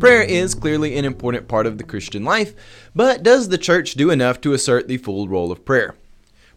Prayer 0.00 0.22
is 0.22 0.54
clearly 0.54 0.96
an 0.96 1.04
important 1.04 1.46
part 1.46 1.66
of 1.66 1.76
the 1.76 1.84
Christian 1.84 2.24
life, 2.24 2.54
but 2.94 3.22
does 3.22 3.50
the 3.50 3.58
church 3.58 3.92
do 3.92 4.08
enough 4.10 4.40
to 4.40 4.54
assert 4.54 4.88
the 4.88 4.96
full 4.96 5.28
role 5.28 5.52
of 5.52 5.66
prayer? 5.66 5.94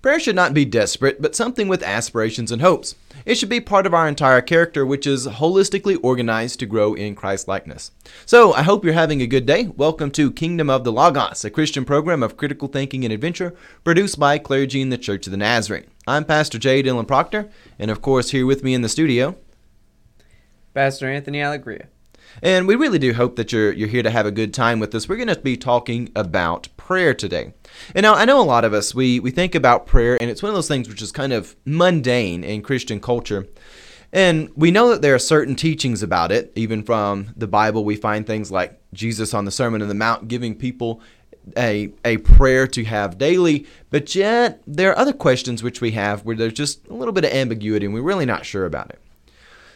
Prayer 0.01 0.17
should 0.17 0.37
not 0.37 0.53
be 0.53 0.63
desperate, 0.63 1.21
but 1.21 1.35
something 1.35 1.67
with 1.67 1.83
aspirations 1.83 2.53
and 2.53 2.61
hopes. 2.61 2.95
It 3.25 3.35
should 3.35 3.49
be 3.49 3.59
part 3.59 3.85
of 3.85 3.93
our 3.93 4.07
entire 4.07 4.39
character, 4.39 4.85
which 4.85 5.05
is 5.05 5.27
holistically 5.27 5.99
organized 6.01 6.61
to 6.61 6.65
grow 6.65 6.93
in 6.93 7.15
Christ 7.15 7.49
likeness. 7.49 7.91
So, 8.25 8.53
I 8.53 8.63
hope 8.63 8.85
you're 8.85 8.93
having 8.93 9.21
a 9.21 9.27
good 9.27 9.45
day. 9.45 9.67
Welcome 9.75 10.11
to 10.11 10.31
Kingdom 10.31 10.69
of 10.69 10.85
the 10.85 10.93
Logos, 10.93 11.43
a 11.43 11.49
Christian 11.49 11.83
program 11.83 12.23
of 12.23 12.37
critical 12.37 12.69
thinking 12.69 13.03
and 13.03 13.13
adventure 13.13 13.53
produced 13.83 14.17
by 14.17 14.37
clergy 14.37 14.79
in 14.79 14.89
the 14.89 14.97
Church 14.97 15.27
of 15.27 15.31
the 15.31 15.37
Nazarene. 15.37 15.87
I'm 16.07 16.23
Pastor 16.23 16.59
J. 16.59 16.81
Dylan 16.81 17.07
Proctor, 17.07 17.49
and 17.77 17.91
of 17.91 18.01
course, 18.01 18.29
here 18.29 18.45
with 18.45 18.63
me 18.63 18.73
in 18.73 18.83
the 18.83 18.89
studio, 18.89 19.35
Pastor 20.73 21.09
Anthony 21.09 21.41
Allegria. 21.41 21.89
And 22.41 22.67
we 22.67 22.75
really 22.75 22.99
do 22.99 23.13
hope 23.13 23.35
that 23.35 23.51
you're 23.51 23.71
you're 23.71 23.87
here 23.87 24.03
to 24.03 24.09
have 24.09 24.25
a 24.25 24.31
good 24.31 24.53
time 24.53 24.79
with 24.79 24.93
us. 24.95 25.07
We're 25.07 25.17
going 25.17 25.27
to 25.27 25.39
be 25.39 25.57
talking 25.57 26.11
about 26.15 26.67
prayer 26.77 27.13
today. 27.13 27.53
And 27.95 28.03
now 28.03 28.15
I 28.15 28.25
know 28.25 28.41
a 28.41 28.43
lot 28.43 28.65
of 28.65 28.73
us 28.73 28.95
we 28.95 29.19
we 29.19 29.31
think 29.31 29.55
about 29.55 29.85
prayer 29.85 30.17
and 30.19 30.29
it's 30.29 30.43
one 30.43 30.49
of 30.49 30.55
those 30.55 30.67
things 30.67 30.89
which 30.89 31.01
is 31.01 31.11
kind 31.11 31.33
of 31.33 31.55
mundane 31.65 32.43
in 32.43 32.61
Christian 32.61 32.99
culture. 32.99 33.47
And 34.11 34.51
we 34.55 34.69
know 34.69 34.89
that 34.89 35.01
there 35.01 35.15
are 35.15 35.19
certain 35.19 35.55
teachings 35.55 36.03
about 36.03 36.31
it. 36.31 36.53
Even 36.55 36.83
from 36.83 37.33
the 37.35 37.47
Bible, 37.47 37.83
we 37.83 37.95
find 37.95 38.27
things 38.27 38.51
like 38.51 38.79
Jesus 38.93 39.33
on 39.33 39.45
the 39.45 39.51
Sermon 39.51 39.81
on 39.81 39.87
the 39.87 39.95
Mount 39.95 40.27
giving 40.27 40.53
people 40.53 41.01
a, 41.57 41.91
a 42.05 42.17
prayer 42.17 42.67
to 42.67 42.83
have 42.83 43.17
daily. 43.17 43.65
But 43.89 44.13
yet, 44.13 44.61
there 44.67 44.91
are 44.91 44.97
other 44.97 45.13
questions 45.13 45.63
which 45.63 45.81
we 45.81 45.91
have 45.91 46.23
where 46.25 46.35
there's 46.35 46.53
just 46.53 46.87
a 46.87 46.93
little 46.93 47.11
bit 47.11 47.25
of 47.25 47.31
ambiguity 47.31 47.87
and 47.87 47.93
we're 47.93 48.01
really 48.01 48.25
not 48.25 48.45
sure 48.45 48.65
about 48.65 48.91
it. 48.91 48.99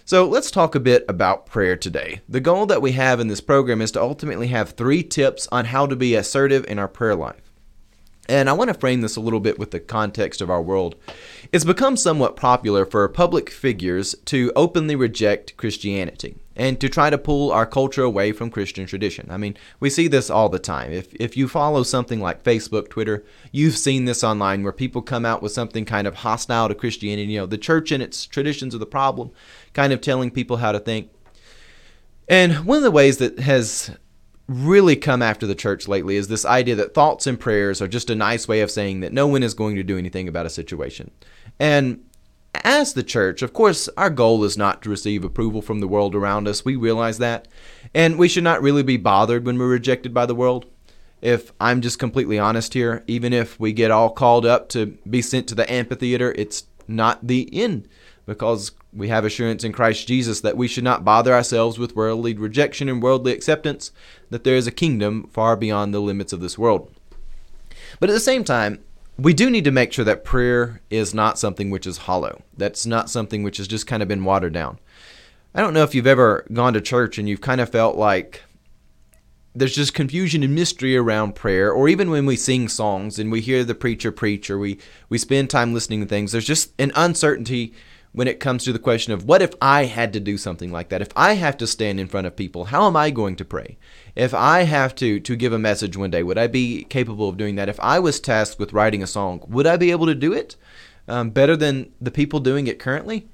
So 0.08 0.26
let's 0.26 0.52
talk 0.52 0.74
a 0.74 0.80
bit 0.80 1.04
about 1.10 1.48
prayer 1.48 1.76
today. 1.76 2.22
The 2.30 2.40
goal 2.40 2.66
that 2.68 2.82
we 2.82 2.94
have 2.94 3.20
in 3.20 3.28
this 3.28 3.42
program 3.42 3.82
is 3.82 3.92
to 3.92 4.02
ultimately 4.02 4.48
have 4.48 4.70
three 4.70 5.04
tips 5.04 5.50
on 5.52 5.66
how 5.66 5.86
to 5.86 5.98
be 5.98 6.16
assertive 6.16 6.64
in 6.70 6.80
our 6.80 6.88
prayer 6.88 7.14
life. 7.14 7.52
And 8.30 8.50
I 8.50 8.54
want 8.54 8.70
to 8.70 8.74
frame 8.74 9.02
this 9.02 9.18
a 9.18 9.22
little 9.22 9.42
bit 9.42 9.60
with 9.60 9.72
the 9.72 9.82
context 9.82 10.40
of 10.40 10.50
our 10.50 10.62
world. 10.62 10.96
It's 11.52 11.66
become 11.66 11.98
somewhat 11.98 12.38
popular 12.38 12.86
for 12.86 13.08
public 13.10 13.50
figures 13.50 14.16
to 14.26 14.54
openly 14.56 14.96
reject 14.96 15.58
Christianity 15.58 16.38
and 16.58 16.82
to 16.82 16.90
try 16.90 17.10
to 17.10 17.18
pull 17.18 17.52
our 17.52 17.66
culture 17.66 18.02
away 18.02 18.32
from 18.32 18.50
Christian 18.50 18.86
tradition. 18.86 19.28
I 19.30 19.38
mean, 19.38 19.56
we 19.80 19.90
see 19.90 20.08
this 20.08 20.30
all 20.30 20.50
the 20.50 20.60
time. 20.60 20.92
If, 20.92 21.14
if 21.14 21.38
you 21.38 21.48
follow 21.48 21.84
something 21.84 22.20
like 22.20 22.44
Facebook, 22.44 22.90
Twitter, 22.90 23.24
you've 23.52 23.78
seen 23.78 24.06
this 24.06 24.24
online 24.24 24.64
where 24.64 24.74
people 24.74 25.02
come 25.02 25.24
out 25.24 25.44
with 25.44 25.52
something 25.52 25.86
kind 25.86 26.08
of 26.08 26.16
hostile 26.16 26.68
to 26.68 26.76
Christianity. 26.76 27.32
You 27.34 27.42
know, 27.42 27.46
the 27.46 27.58
church 27.60 27.92
and 27.92 28.02
its 28.02 28.26
traditions 28.26 28.74
are 28.74 28.80
the 28.80 28.88
problem, 28.88 29.32
kind 29.78 29.94
of 29.94 30.02
telling 30.02 30.32
people 30.32 30.58
how 30.58 30.72
to 30.72 30.80
think. 30.80 31.12
And 32.28 32.66
one 32.66 32.78
of 32.78 32.84
the 32.84 32.92
ways 32.92 33.18
that 33.18 33.38
has 33.40 33.96
really 34.48 34.96
come 34.96 35.22
after 35.22 35.46
the 35.46 35.54
church 35.54 35.88
lately 35.88 36.16
is 36.16 36.28
this 36.28 36.46
idea 36.46 36.74
that 36.74 36.96
thoughts 36.96 37.28
and 37.28 37.40
prayers 37.40 37.80
are 37.80 37.88
just 37.88 38.10
a 38.10 38.16
nice 38.16 38.48
way 38.48 38.62
of 38.62 38.72
saying 38.72 39.02
that 39.02 39.14
no 39.14 39.28
one 39.28 39.44
is 39.44 39.54
going 39.54 39.76
to 39.76 39.84
do 39.84 39.98
anything 39.98 40.28
about 40.28 40.48
a 40.48 40.50
situation. 40.50 41.12
And 41.60 42.04
as 42.64 42.94
the 42.96 43.04
church, 43.04 43.44
of 43.44 43.54
course, 43.54 43.88
our 43.98 44.10
goal 44.10 44.44
is 44.44 44.58
not 44.58 44.82
to 44.82 44.90
receive 44.90 45.24
approval 45.24 45.62
from 45.62 45.80
the 45.80 45.88
world 45.88 46.16
around 46.16 46.48
us. 46.48 46.66
We 46.66 46.76
realize 46.76 47.20
that. 47.20 47.48
And 47.94 48.18
we 48.18 48.28
should 48.28 48.44
not 48.44 48.64
really 48.64 48.84
be 48.84 48.98
bothered 48.98 49.46
when 49.46 49.60
we're 49.60 49.68
rejected 49.68 50.12
by 50.12 50.26
the 50.26 50.34
world. 50.34 50.66
If 51.22 51.52
I'm 51.60 51.82
just 51.82 52.00
completely 52.00 52.40
honest 52.40 52.74
here, 52.74 53.04
even 53.06 53.32
if 53.32 53.60
we 53.60 53.74
get 53.74 53.92
all 53.92 54.10
called 54.10 54.46
up 54.46 54.70
to 54.70 54.98
be 55.08 55.22
sent 55.22 55.48
to 55.50 55.56
the 55.56 55.72
amphitheater, 55.72 56.34
it's 56.36 56.64
not 56.88 57.28
the 57.28 57.48
end 57.54 57.88
because 58.26 58.72
we 58.94 59.10
have 59.10 59.26
assurance 59.26 59.64
in 59.64 59.74
Christ 59.74 60.08
Jesus 60.08 60.42
that 60.42 60.58
we 60.58 60.68
should 60.68 60.84
not 60.84 61.06
bother 61.06 61.34
ourselves 61.34 61.78
with 61.78 61.96
worldly 61.96 62.34
rejection 62.34 62.90
and 62.90 63.02
worldly 63.02 63.34
acceptance, 63.34 63.92
that 64.30 64.44
there 64.44 64.56
is 64.56 64.68
a 64.68 64.72
kingdom 64.72 65.28
far 65.32 65.56
beyond 65.56 65.94
the 65.94 66.00
limits 66.00 66.34
of 66.34 66.40
this 66.40 66.58
world. 66.58 66.92
But 68.00 68.10
at 68.10 68.14
the 68.14 68.20
same 68.20 68.44
time, 68.44 68.84
we 69.18 69.34
do 69.34 69.50
need 69.50 69.64
to 69.64 69.72
make 69.72 69.92
sure 69.92 70.06
that 70.06 70.24
prayer 70.24 70.82
is 70.90 71.14
not 71.14 71.40
something 71.40 71.70
which 71.70 71.88
is 71.88 71.98
hollow. 71.98 72.44
That's 72.56 72.86
not 72.86 73.10
something 73.10 73.44
which 73.44 73.58
has 73.58 73.68
just 73.68 73.88
kind 73.88 74.04
of 74.04 74.10
been 74.10 74.24
watered 74.24 74.54
down. 74.54 74.80
I 75.56 75.62
don't 75.62 75.74
know 75.74 75.84
if 75.84 75.96
you've 75.96 76.06
ever 76.08 76.46
gone 76.54 76.74
to 76.74 76.82
church 76.82 77.18
and 77.18 77.28
you've 77.28 77.42
kind 77.42 77.60
of 77.60 77.70
felt 77.70 77.98
like 77.98 78.44
there's 79.56 79.74
just 79.74 79.96
confusion 79.96 80.44
and 80.44 80.54
mystery 80.54 80.96
around 80.96 81.34
prayer, 81.34 81.72
or 81.72 81.90
even 81.90 82.12
when 82.12 82.28
we 82.28 82.36
sing 82.36 82.68
songs 82.68 83.18
and 83.18 83.32
we 83.32 83.42
hear 83.42 83.64
the 83.64 83.74
preacher 83.74 84.12
preach 84.12 84.52
or 84.52 84.60
we, 84.60 84.78
we 85.10 85.18
spend 85.18 85.50
time 85.50 85.74
listening 85.74 86.00
to 86.02 86.06
things, 86.06 86.32
there's 86.32 86.46
just 86.46 86.72
an 86.78 86.92
uncertainty 86.96 87.74
when 88.18 88.28
it 88.28 88.40
comes 88.40 88.64
to 88.64 88.74
the 88.74 88.80
question 88.80 89.14
of 89.14 89.26
what 89.26 89.44
if 89.44 89.54
I 89.62 89.86
had 89.86 90.12
to 90.14 90.20
do 90.20 90.40
something 90.40 90.72
like 90.72 90.90
that? 90.90 91.04
If 91.04 91.10
I 91.16 91.34
have 91.34 91.56
to 91.58 91.68
stand 91.68 92.00
in 92.00 92.08
front 92.08 92.26
of 92.26 92.36
people, 92.36 92.66
how 92.66 92.88
am 92.88 92.96
I 92.96 93.12
going 93.12 93.36
to 93.36 93.46
pray? 93.46 93.78
If 94.16 94.34
I 94.34 94.64
have 94.64 94.96
to 94.96 95.20
to 95.20 95.36
give 95.36 95.54
a 95.54 95.60
message 95.60 95.96
one 95.96 96.10
day, 96.10 96.24
would 96.24 96.40
I 96.40 96.48
be 96.48 96.86
capable 96.86 97.30
of 97.30 97.38
doing 97.38 97.58
that? 97.58 97.70
If 97.70 97.80
I 97.80 98.00
was 98.00 98.20
tasked 98.20 98.58
with 98.58 98.74
writing 98.74 99.04
a 99.04 99.08
song, 99.08 99.44
would 99.48 99.68
I 99.68 99.78
be 99.78 99.92
able 99.92 100.08
to 100.08 100.16
do 100.16 100.34
it 100.34 100.56
um, 101.08 101.30
better 101.30 101.56
than 101.56 101.92
the 102.02 102.10
people 102.10 102.40
doing 102.40 102.66
it 102.66 102.80
currently? 102.80 103.28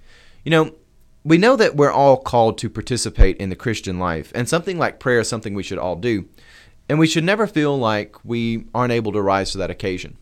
You 0.44 0.52
know, 0.52 0.76
we 1.24 1.38
know 1.38 1.56
that 1.56 1.78
we're 1.78 1.90
all 1.90 2.18
called 2.18 2.58
to 2.58 2.70
participate 2.70 3.38
in 3.38 3.48
the 3.48 3.56
Christian 3.56 4.00
life, 4.00 4.34
and 4.36 4.50
something 4.50 4.78
like 4.78 5.00
prayer 5.00 5.22
is 5.22 5.30
something 5.30 5.54
we 5.54 5.64
should 5.64 5.80
all 5.80 5.96
do. 5.96 6.28
And 6.90 7.00
we 7.00 7.08
should 7.08 7.24
never 7.24 7.48
feel 7.48 7.80
like 7.80 8.18
we 8.26 8.66
aren't 8.76 8.92
able 8.92 9.14
to 9.14 9.22
rise 9.22 9.54
to 9.54 9.60
that 9.60 9.72
occasion. 9.72 10.18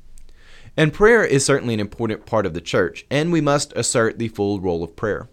And 0.77 0.93
prayer 0.93 1.23
is 1.23 1.45
certainly 1.45 1.73
an 1.73 1.79
important 1.79 2.25
part 2.25 2.45
of 2.45 2.53
the 2.53 2.61
church, 2.61 3.05
and 3.09 3.31
we 3.31 3.41
must 3.41 3.73
assert 3.75 4.17
the 4.17 4.29
full 4.29 4.61
role 4.61 4.83
of 4.83 4.95
prayer. 4.95 5.29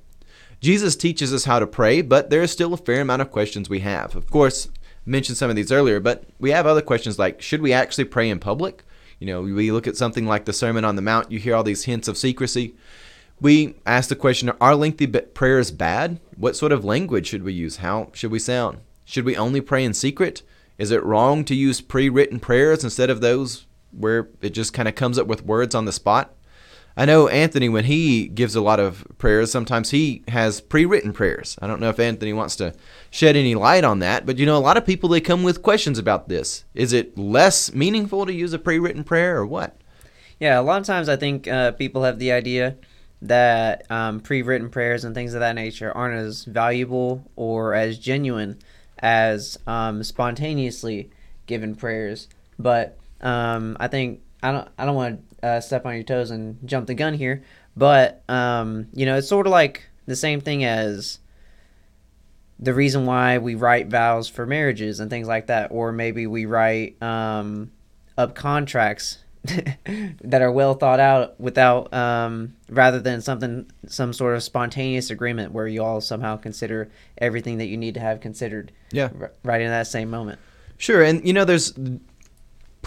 Jesus 0.60 0.97
teaches 0.97 1.32
us 1.32 1.44
how 1.44 1.60
to 1.60 1.66
pray, 1.66 2.03
but 2.03 2.31
there 2.31 2.43
is 2.43 2.50
still 2.50 2.75
a 2.75 2.78
fair 2.78 3.00
amount 3.00 3.22
of 3.22 3.31
questions 3.31 3.69
we 3.69 3.81
have. 3.81 4.16
Of 4.16 4.28
course, 4.28 4.69
I 4.69 5.10
mentioned 5.10 5.38
some 5.38 5.50
of 5.50 5.56
these 5.56 5.71
earlier, 5.71 6.00
but 6.00 6.25
we 6.41 6.50
have 6.50 6.66
other 6.66 6.82
questions 6.82 7.19
like 7.19 7.41
should 7.41 7.62
we 7.62 7.72
actually 7.72 8.04
pray 8.04 8.28
in 8.28 8.41
public? 8.41 8.82
You 9.21 9.28
know, 9.28 9.43
we 9.43 9.71
look 9.71 9.87
at 9.87 9.97
something 9.97 10.26
like 10.26 10.44
the 10.44 10.53
Sermon 10.53 10.84
on 10.84 10.97
the 10.97 11.03
Mount, 11.03 11.31
you 11.31 11.38
hear 11.38 11.55
all 11.55 11.62
these 11.62 11.84
hints 11.84 12.09
of 12.09 12.19
secrecy. 12.19 12.75
We 13.41 13.76
ask 13.87 14.09
the 14.09 14.16
question 14.16 14.50
are 14.60 14.75
lengthy 14.75 15.06
prayers 15.06 15.70
bad? 15.70 16.19
What 16.37 16.56
sort 16.56 16.72
of 16.72 16.84
language 16.84 17.28
should 17.28 17.44
we 17.44 17.53
use? 17.53 17.76
How 17.76 18.10
should 18.12 18.32
we 18.32 18.41
sound? 18.41 18.78
Should 19.05 19.25
we 19.25 19.37
only 19.37 19.60
pray 19.60 19.84
in 19.84 19.94
secret? 19.94 20.43
Is 20.76 20.91
it 20.91 21.05
wrong 21.05 21.44
to 21.44 21.55
use 21.55 21.81
pre 21.81 22.09
written 22.09 22.41
prayers 22.41 22.82
instead 22.82 23.10
of 23.10 23.20
those 23.20 23.67
where 23.93 24.28
it 24.41 24.50
just 24.50 24.72
kind 24.72 24.88
of 24.88 24.94
comes 24.94 25.19
up 25.19 25.26
with 25.26 25.44
words 25.44 25.75
on 25.75 25.84
the 25.84 25.93
spot. 25.93 26.34
I 26.97 27.04
know 27.04 27.28
Anthony, 27.28 27.69
when 27.69 27.84
he 27.84 28.26
gives 28.26 28.56
a 28.56 28.60
lot 28.60 28.81
of 28.81 29.06
prayers, 29.19 29.53
sometimes 29.53 29.91
he 29.91 30.25
has 30.26 30.60
pre 30.60 30.84
written 30.84 31.12
prayers. 31.12 31.56
I 31.62 31.69
don't 31.69 31.81
know 31.81 31.91
if 31.91 32.00
Anthony 32.00 32.32
wants 32.32 32.56
to 32.56 32.75
shed 33.09 33.37
any 33.37 33.54
light 33.54 33.84
on 33.84 34.00
that, 34.00 34.26
but 34.26 34.37
you 34.38 34.47
know, 34.47 34.56
a 34.56 34.59
lot 34.59 34.76
of 34.76 34.84
people 34.84 35.09
they 35.09 35.21
come 35.21 35.44
with 35.44 35.62
questions 35.62 35.97
about 35.99 36.28
this. 36.28 36.65
Is 36.75 36.93
it 36.93 37.16
less 37.16 37.72
meaningful 37.72 38.26
to 38.26 38.32
use 38.32 38.53
a 38.53 38.59
pre 38.59 38.81
written 38.81 39.04
prayer 39.04 39.37
or 39.37 39.47
what? 39.47 39.81
Yeah, 40.41 40.59
a 40.59 40.62
lot 40.62 40.81
of 40.81 40.87
times 40.88 41.09
I 41.09 41.15
think 41.15 41.47
uh, 41.47 41.70
people 41.72 42.03
have 42.03 42.19
the 42.19 42.32
idea 42.32 42.76
that 43.22 43.88
um, 43.93 44.19
pre 44.19 44.43
written 44.43 44.69
prayers 44.69 45.05
and 45.05 45.15
things 45.15 45.34
of 45.34 45.41
that 45.41 45.55
nature 45.55 45.97
aren't 45.97 46.19
as 46.19 46.44
valuable 46.44 47.31
or 47.37 47.75
as 47.75 47.99
genuine 47.99 48.59
as 48.99 49.56
um, 49.69 50.03
spontaneously 50.03 51.10
given 51.47 51.76
prayers. 51.76 52.26
But 52.59 52.99
um, 53.20 53.76
I 53.80 53.88
think 53.88 54.20
I 54.42 54.52
don't 54.52 54.68
I 54.78 54.84
don't 54.84 54.94
want 54.94 55.40
to 55.40 55.46
uh, 55.46 55.60
step 55.60 55.86
on 55.86 55.94
your 55.94 56.04
toes 56.04 56.30
and 56.30 56.58
jump 56.66 56.86
the 56.86 56.94
gun 56.94 57.14
here, 57.14 57.42
but 57.76 58.22
um, 58.28 58.88
you 58.92 59.06
know 59.06 59.16
it's 59.16 59.28
sort 59.28 59.46
of 59.46 59.50
like 59.50 59.84
the 60.06 60.16
same 60.16 60.40
thing 60.40 60.64
as 60.64 61.18
the 62.58 62.74
reason 62.74 63.06
why 63.06 63.38
we 63.38 63.54
write 63.54 63.88
vows 63.88 64.28
for 64.28 64.46
marriages 64.46 65.00
and 65.00 65.10
things 65.10 65.28
like 65.28 65.46
that, 65.46 65.70
or 65.70 65.92
maybe 65.92 66.26
we 66.26 66.46
write 66.46 67.00
um, 67.02 67.70
up 68.16 68.34
contracts 68.34 69.18
that 69.44 70.42
are 70.42 70.50
well 70.50 70.75
thought 70.75 71.00
out 71.00 71.38
without 71.40 71.93
um, 71.94 72.54
rather 72.69 73.00
than 73.00 73.22
something 73.22 73.70
some 73.87 74.12
sort 74.12 74.34
of 74.34 74.43
spontaneous 74.43 75.10
agreement 75.10 75.52
where 75.52 75.69
you 75.69 75.82
all 75.82 76.00
somehow 76.00 76.37
consider 76.37 76.90
everything 77.19 77.58
that 77.58 77.66
you 77.66 77.76
need 77.76 77.94
to 77.94 78.00
have 78.00 78.20
considered 78.20 78.72
yeah. 78.90 79.08
right 79.44 79.60
in 79.60 79.70
that 79.70 79.87
same 79.87 80.10
moment. 80.10 80.38
Sure 80.76 81.02
and 81.02 81.26
you 81.26 81.32
know 81.32 81.44
there's 81.44 81.72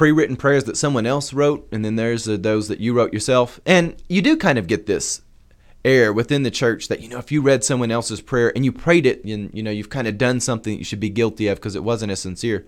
pre-written 0.02 0.36
prayers 0.36 0.64
that 0.64 0.76
someone 0.76 1.06
else 1.06 1.32
wrote, 1.32 1.68
and 1.72 1.86
then 1.86 1.96
there's 1.96 2.28
uh, 2.28 2.36
those 2.36 2.68
that 2.68 2.80
you 2.80 2.92
wrote 2.92 3.14
yourself. 3.14 3.60
And 3.68 4.02
you 4.10 4.24
do 4.24 4.36
kind 4.36 4.58
of 4.58 4.66
get 4.66 4.88
this 4.88 5.22
air 5.86 6.12
within 6.12 6.42
the 6.42 6.50
church 6.50 6.88
that 6.88 7.02
you 7.02 7.08
know 7.08 7.20
if 7.20 7.32
you 7.32 7.40
read 7.40 7.64
someone 7.64 7.92
else's 7.92 8.20
prayer 8.20 8.52
and 8.56 8.66
you 8.66 8.72
prayed 8.72 9.06
it 9.06 9.24
and 9.24 9.52
you 9.54 9.62
know 9.62 9.70
you've 9.70 9.92
kind 9.92 10.08
of 10.08 10.18
done 10.18 10.40
something 10.40 10.76
you 10.76 10.84
should 10.84 11.00
be 11.00 11.10
guilty 11.10 11.48
of 11.48 11.60
because 11.60 11.76
it 11.76 11.84
wasn't 11.84 12.12
as 12.12 12.20
sincere. 12.20 12.66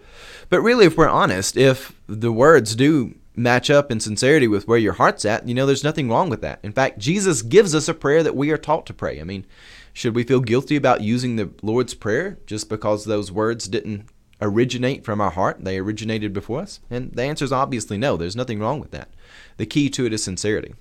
But 0.49 0.61
really 0.61 0.85
if 0.85 0.95
we're 0.95 1.09
honest 1.09 1.57
if 1.57 1.99
the 2.05 2.31
words 2.31 2.75
do 2.75 3.15
match 3.35 3.71
up 3.71 3.91
in 3.91 3.99
sincerity 3.99 4.47
with 4.47 4.67
where 4.67 4.77
your 4.77 4.93
heart's 4.93 5.25
at 5.25 5.47
you 5.47 5.55
know 5.55 5.65
there's 5.65 5.83
nothing 5.83 6.09
wrong 6.09 6.29
with 6.29 6.41
that. 6.41 6.59
In 6.61 6.71
fact 6.71 6.99
jesus 6.99 7.41
gives 7.41 7.73
us 7.73 7.87
a 7.87 7.95
prayer 7.95 8.21
that 8.21 8.35
we 8.35 8.51
are 8.51 8.59
taught 8.59 8.85
to 8.85 8.93
pray. 8.93 9.19
I 9.19 9.23
mean 9.23 9.47
should 9.91 10.13
we 10.13 10.23
feel 10.23 10.39
guilty 10.39 10.75
about 10.75 11.01
using 11.01 11.35
the 11.35 11.49
lord's 11.63 11.95
prayer 11.95 12.37
just 12.45 12.69
because 12.69 13.05
those 13.05 13.31
words 13.31 13.67
didn't 13.67 14.07
originate 14.43 15.03
from 15.03 15.21
our 15.21 15.31
heart? 15.31 15.63
They 15.63 15.77
originated 15.79 16.33
before 16.33 16.61
us? 16.61 16.79
And 16.89 17.11
the 17.13 17.23
answer 17.23 17.45
is 17.45 17.51
obviously 17.51 17.97
no. 17.97 18.17
There's 18.17 18.35
nothing 18.35 18.59
wrong 18.59 18.79
with 18.79 18.91
that. 18.91 19.09
The 19.57 19.65
key 19.65 19.89
to 19.91 20.05
it 20.05 20.13
is 20.13 20.23
sincerity. 20.23 20.75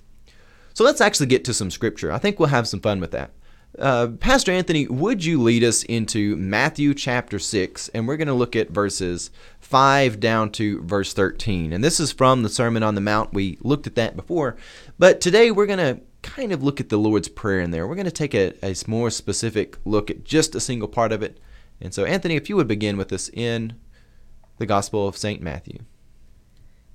So 0.74 0.84
let's 0.84 1.00
actually 1.00 1.26
get 1.26 1.44
to 1.44 1.54
some 1.54 1.70
scripture. 1.70 2.10
I 2.12 2.18
think 2.18 2.38
we'll 2.38 2.48
have 2.48 2.68
some 2.68 2.80
fun 2.80 3.00
with 3.00 3.10
that. 3.12 3.30
Uh, 3.78 4.08
Pastor 4.20 4.52
Anthony, 4.52 4.86
would 4.86 5.24
you 5.24 5.40
lead 5.40 5.64
us 5.64 5.82
into 5.84 6.36
Matthew 6.36 6.92
chapter 6.92 7.38
6? 7.38 7.88
And 7.90 8.06
we're 8.06 8.18
going 8.18 8.28
to 8.28 8.34
look 8.34 8.54
at 8.54 8.70
verses 8.70 9.30
5 9.60 10.20
down 10.20 10.50
to 10.52 10.82
verse 10.82 11.14
13. 11.14 11.72
And 11.72 11.82
this 11.82 11.98
is 11.98 12.12
from 12.12 12.42
the 12.42 12.50
Sermon 12.50 12.82
on 12.82 12.94
the 12.94 13.00
Mount. 13.00 13.32
We 13.32 13.58
looked 13.62 13.86
at 13.86 13.94
that 13.94 14.16
before. 14.16 14.56
But 14.98 15.20
today 15.20 15.50
we're 15.50 15.66
going 15.66 15.78
to 15.78 16.00
kind 16.22 16.52
of 16.52 16.62
look 16.62 16.80
at 16.80 16.90
the 16.90 16.98
Lord's 16.98 17.28
Prayer 17.28 17.60
in 17.60 17.70
there. 17.70 17.86
We're 17.86 17.94
going 17.94 18.04
to 18.04 18.10
take 18.10 18.34
a, 18.34 18.52
a 18.62 18.74
more 18.86 19.10
specific 19.10 19.78
look 19.84 20.10
at 20.10 20.24
just 20.24 20.54
a 20.54 20.60
single 20.60 20.88
part 20.88 21.12
of 21.12 21.22
it. 21.22 21.38
And 21.82 21.93
so, 21.93 22.05
Anthony, 22.05 22.37
if 22.37 22.49
you 22.49 22.56
would 22.56 22.69
begin 22.69 22.96
with 22.96 23.12
us 23.12 23.29
in 23.29 23.75
the 24.58 24.67
Gospel 24.67 25.08
of 25.08 25.17
St. 25.17 25.43
Matthew. 25.43 25.81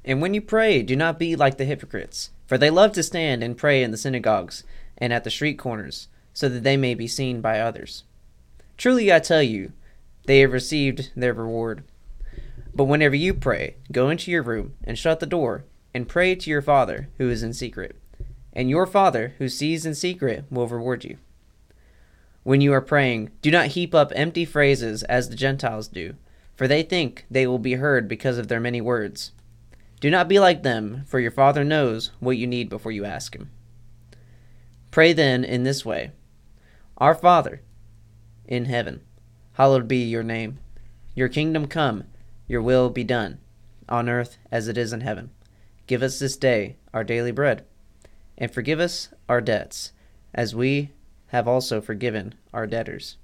And 0.06 0.22
when 0.22 0.34
you 0.34 0.42
pray, 0.42 0.82
do 0.82 0.96
not 0.96 1.20
be 1.20 1.36
like 1.36 1.58
the 1.58 1.66
hypocrites, 1.66 2.32
for 2.46 2.58
they 2.58 2.70
love 2.70 2.94
to 2.94 3.04
stand 3.04 3.44
and 3.44 3.58
pray 3.58 3.84
in 3.84 3.92
the 3.92 3.98
synagogues 3.98 4.64
and 4.98 5.12
at 5.12 5.26
the 5.26 5.30
street 5.30 5.56
corners 5.60 6.08
so 6.34 6.48
that 6.48 6.64
they 6.64 6.78
may 6.78 6.96
be 6.96 7.08
seen 7.08 7.42
by 7.42 7.60
others. 7.60 8.06
Truly 8.78 9.12
I 9.12 9.20
tell 9.20 9.44
you, 9.44 9.74
they 10.26 10.40
have 10.40 10.54
received 10.54 11.12
their 11.16 11.34
reward. 11.34 11.84
But 12.74 12.86
whenever 12.86 13.16
you 13.16 13.34
pray, 13.34 13.76
go 13.92 14.10
into 14.10 14.32
your 14.32 14.44
room 14.44 14.76
and 14.86 14.98
shut 14.98 15.20
the 15.20 15.26
door, 15.26 15.66
and 15.94 16.08
pray 16.08 16.36
to 16.36 16.50
your 16.50 16.62
Father 16.62 17.10
who 17.18 17.30
is 17.30 17.44
in 17.44 17.54
secret. 17.54 17.98
And 18.54 18.70
your 18.70 18.86
Father 18.86 19.34
who 19.40 19.50
sees 19.50 19.86
in 19.86 19.96
secret 19.96 20.46
will 20.50 20.68
reward 20.68 21.04
you. 21.04 21.18
When 22.48 22.62
you 22.62 22.72
are 22.72 22.80
praying, 22.80 23.32
do 23.42 23.52
not 23.52 23.76
heap 23.76 23.94
up 23.94 24.14
empty 24.16 24.46
phrases 24.46 25.04
as 25.04 25.28
the 25.28 25.36
Gentiles 25.36 25.90
do, 25.90 26.16
for 26.56 26.66
they 26.66 26.82
think 26.82 27.26
they 27.30 27.46
will 27.46 27.60
be 27.60 27.74
heard 27.74 28.08
because 28.08 28.38
of 28.38 28.48
their 28.48 28.62
many 28.62 28.80
words. 28.80 29.34
Do 30.00 30.10
not 30.10 30.30
be 30.30 30.40
like 30.40 30.64
them, 30.64 31.04
for 31.08 31.20
your 31.20 31.30
Father 31.30 31.66
knows 31.66 32.12
what 32.22 32.38
you 32.38 32.48
need 32.48 32.70
before 32.70 32.94
you 32.94 33.04
ask 33.04 33.36
Him. 33.36 33.52
Pray 34.92 35.12
then 35.12 35.44
in 35.44 35.64
this 35.64 35.84
way 35.84 36.12
our 36.98 37.14
Father, 37.14 37.64
in 38.46 38.64
heaven, 38.64 39.02
hallowed 39.56 39.90
be 39.90 40.06
your 40.06 40.24
name. 40.24 40.58
Your 41.16 41.28
kingdom 41.28 41.68
come, 41.68 42.06
your 42.48 42.62
will 42.62 42.90
be 42.90 43.04
done, 43.04 43.40
on 43.90 44.08
earth 44.08 44.38
as 44.50 44.70
it 44.70 44.78
is 44.78 44.94
in 44.94 45.02
heaven. 45.02 45.32
Give 45.86 46.02
us 46.02 46.18
this 46.18 46.38
day 46.38 46.78
our 46.94 47.04
daily 47.04 47.32
bread, 47.32 47.66
and 48.38 48.50
forgive 48.50 48.80
us 48.80 49.10
our 49.28 49.42
debts, 49.42 49.92
as 50.34 50.56
we 50.56 50.94
have 51.28 51.48
also 51.48 51.82
forgiven 51.82 52.36
our 52.54 52.68
debtors. 52.68 53.18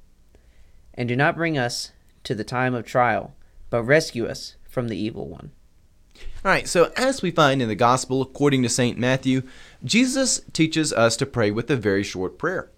And 0.93 1.07
do 1.07 1.15
not 1.15 1.35
bring 1.35 1.57
us 1.57 1.91
to 2.23 2.35
the 2.35 2.43
time 2.43 2.73
of 2.73 2.85
trial, 2.85 3.33
but 3.69 3.83
rescue 3.83 4.25
us 4.25 4.55
from 4.67 4.87
the 4.87 4.97
evil 4.97 5.27
one. 5.27 5.51
All 6.45 6.51
right, 6.51 6.67
so 6.67 6.91
as 6.95 7.21
we 7.21 7.31
find 7.31 7.61
in 7.61 7.69
the 7.69 7.75
Gospel 7.75 8.21
according 8.21 8.63
to 8.63 8.69
St. 8.69 8.97
Matthew, 8.97 9.43
Jesus 9.83 10.41
teaches 10.51 10.93
us 10.93 11.17
to 11.17 11.25
pray 11.25 11.51
with 11.51 11.69
a 11.71 11.75
very 11.75 12.03
short 12.03 12.37
prayer. 12.37 12.69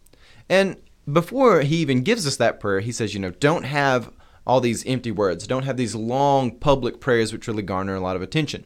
And 0.47 0.77
before 1.11 1.61
he 1.61 1.77
even 1.77 2.03
gives 2.03 2.25
us 2.25 2.37
that 2.37 2.59
prayer, 2.59 2.79
he 2.79 2.91
says, 2.91 3.13
you 3.13 3.19
know, 3.19 3.31
don't 3.31 3.63
have 3.63 4.11
all 4.47 4.61
these 4.61 4.85
empty 4.85 5.11
words. 5.11 5.47
Don't 5.47 5.65
have 5.65 5.77
these 5.77 5.95
long 5.95 6.51
public 6.51 6.99
prayers 6.99 7.33
which 7.33 7.47
really 7.47 7.63
garner 7.63 7.95
a 7.95 7.99
lot 7.99 8.15
of 8.15 8.21
attention. 8.21 8.65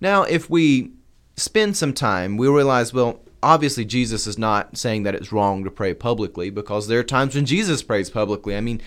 Now, 0.00 0.22
if 0.22 0.48
we 0.48 0.92
spend 1.36 1.76
some 1.76 1.92
time, 1.92 2.36
we 2.36 2.48
realize, 2.48 2.92
well, 2.92 3.20
obviously 3.42 3.84
Jesus 3.84 4.26
is 4.26 4.38
not 4.38 4.76
saying 4.76 5.02
that 5.04 5.14
it's 5.14 5.32
wrong 5.32 5.64
to 5.64 5.70
pray 5.70 5.94
publicly 5.94 6.50
because 6.50 6.88
there 6.88 6.98
are 6.98 7.04
times 7.04 7.34
when 7.34 7.46
Jesus 7.46 7.82
prays 7.82 8.10
publicly. 8.10 8.56
I 8.56 8.60
mean, 8.60 8.80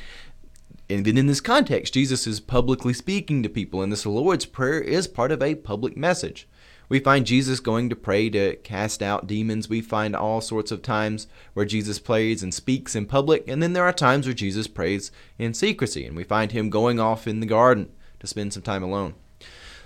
even 0.89 1.17
in 1.17 1.27
this 1.27 1.41
context, 1.41 1.93
Jesus 1.93 2.25
is 2.25 2.39
publicly 2.39 2.93
speaking 2.93 3.43
to 3.43 3.49
people, 3.49 3.81
and 3.81 3.91
this 3.91 4.05
Lord's 4.05 4.45
Prayer 4.45 4.81
is 4.81 5.07
part 5.07 5.31
of 5.31 5.41
a 5.41 5.55
public 5.55 5.95
message. 5.95 6.47
We 6.89 6.99
find 6.99 7.27
Jesus 7.27 7.59
going 7.59 7.89
to 7.89 7.95
pray 7.95 8.31
to 8.31 8.55
cast 8.57 9.03
out 9.03 9.27
demons. 9.27 9.69
We 9.69 9.81
find 9.81 10.15
all 10.15 10.41
sorts 10.41 10.71
of 10.71 10.81
times 10.81 11.27
where 11.53 11.65
Jesus 11.65 11.99
prays 11.99 12.41
and 12.41 12.51
speaks 12.51 12.95
in 12.95 13.05
public, 13.05 13.47
and 13.47 13.61
then 13.61 13.73
there 13.73 13.83
are 13.83 13.93
times 13.93 14.25
where 14.25 14.33
Jesus 14.33 14.65
prays 14.67 15.11
in 15.37 15.53
secrecy, 15.53 16.05
and 16.07 16.17
we 16.17 16.23
find 16.23 16.51
him 16.51 16.71
going 16.71 16.99
off 16.99 17.27
in 17.27 17.39
the 17.39 17.45
garden 17.45 17.91
to 18.19 18.25
spend 18.25 18.53
some 18.53 18.63
time 18.63 18.81
alone. 18.81 19.13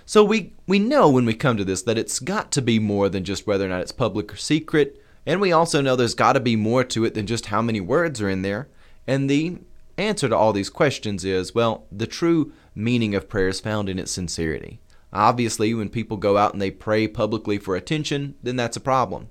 So 0.06 0.22
we, 0.22 0.52
we 0.66 0.78
know 0.78 1.08
when 1.08 1.24
we 1.24 1.34
come 1.34 1.56
to 1.56 1.64
this 1.64 1.82
that 1.82 1.98
it's 1.98 2.20
got 2.20 2.52
to 2.52 2.62
be 2.62 2.78
more 2.78 3.08
than 3.08 3.24
just 3.24 3.46
whether 3.46 3.64
or 3.64 3.68
not 3.68 3.80
it's 3.80 3.92
public 3.92 4.32
or 4.32 4.36
secret, 4.36 5.00
and 5.26 5.40
we 5.40 5.52
also 5.52 5.80
know 5.80 5.96
there's 5.96 6.14
got 6.14 6.34
to 6.34 6.40
be 6.40 6.56
more 6.56 6.84
to 6.84 7.04
it 7.04 7.14
than 7.14 7.26
just 7.26 7.46
how 7.46 7.62
many 7.62 7.80
words 7.80 8.20
are 8.20 8.28
in 8.28 8.42
there. 8.42 8.68
And 9.06 9.30
the 9.30 9.58
answer 9.96 10.28
to 10.28 10.36
all 10.36 10.52
these 10.52 10.70
questions 10.70 11.24
is 11.24 11.54
well, 11.54 11.86
the 11.90 12.06
true 12.06 12.52
meaning 12.74 13.14
of 13.14 13.28
prayer 13.28 13.48
is 13.48 13.60
found 13.60 13.88
in 13.88 13.98
its 13.98 14.12
sincerity. 14.12 14.80
Obviously, 15.12 15.72
when 15.72 15.88
people 15.88 16.16
go 16.16 16.36
out 16.36 16.52
and 16.52 16.60
they 16.60 16.70
pray 16.70 17.06
publicly 17.06 17.56
for 17.56 17.76
attention, 17.76 18.34
then 18.42 18.56
that's 18.56 18.76
a 18.76 18.80
problem. 18.80 19.30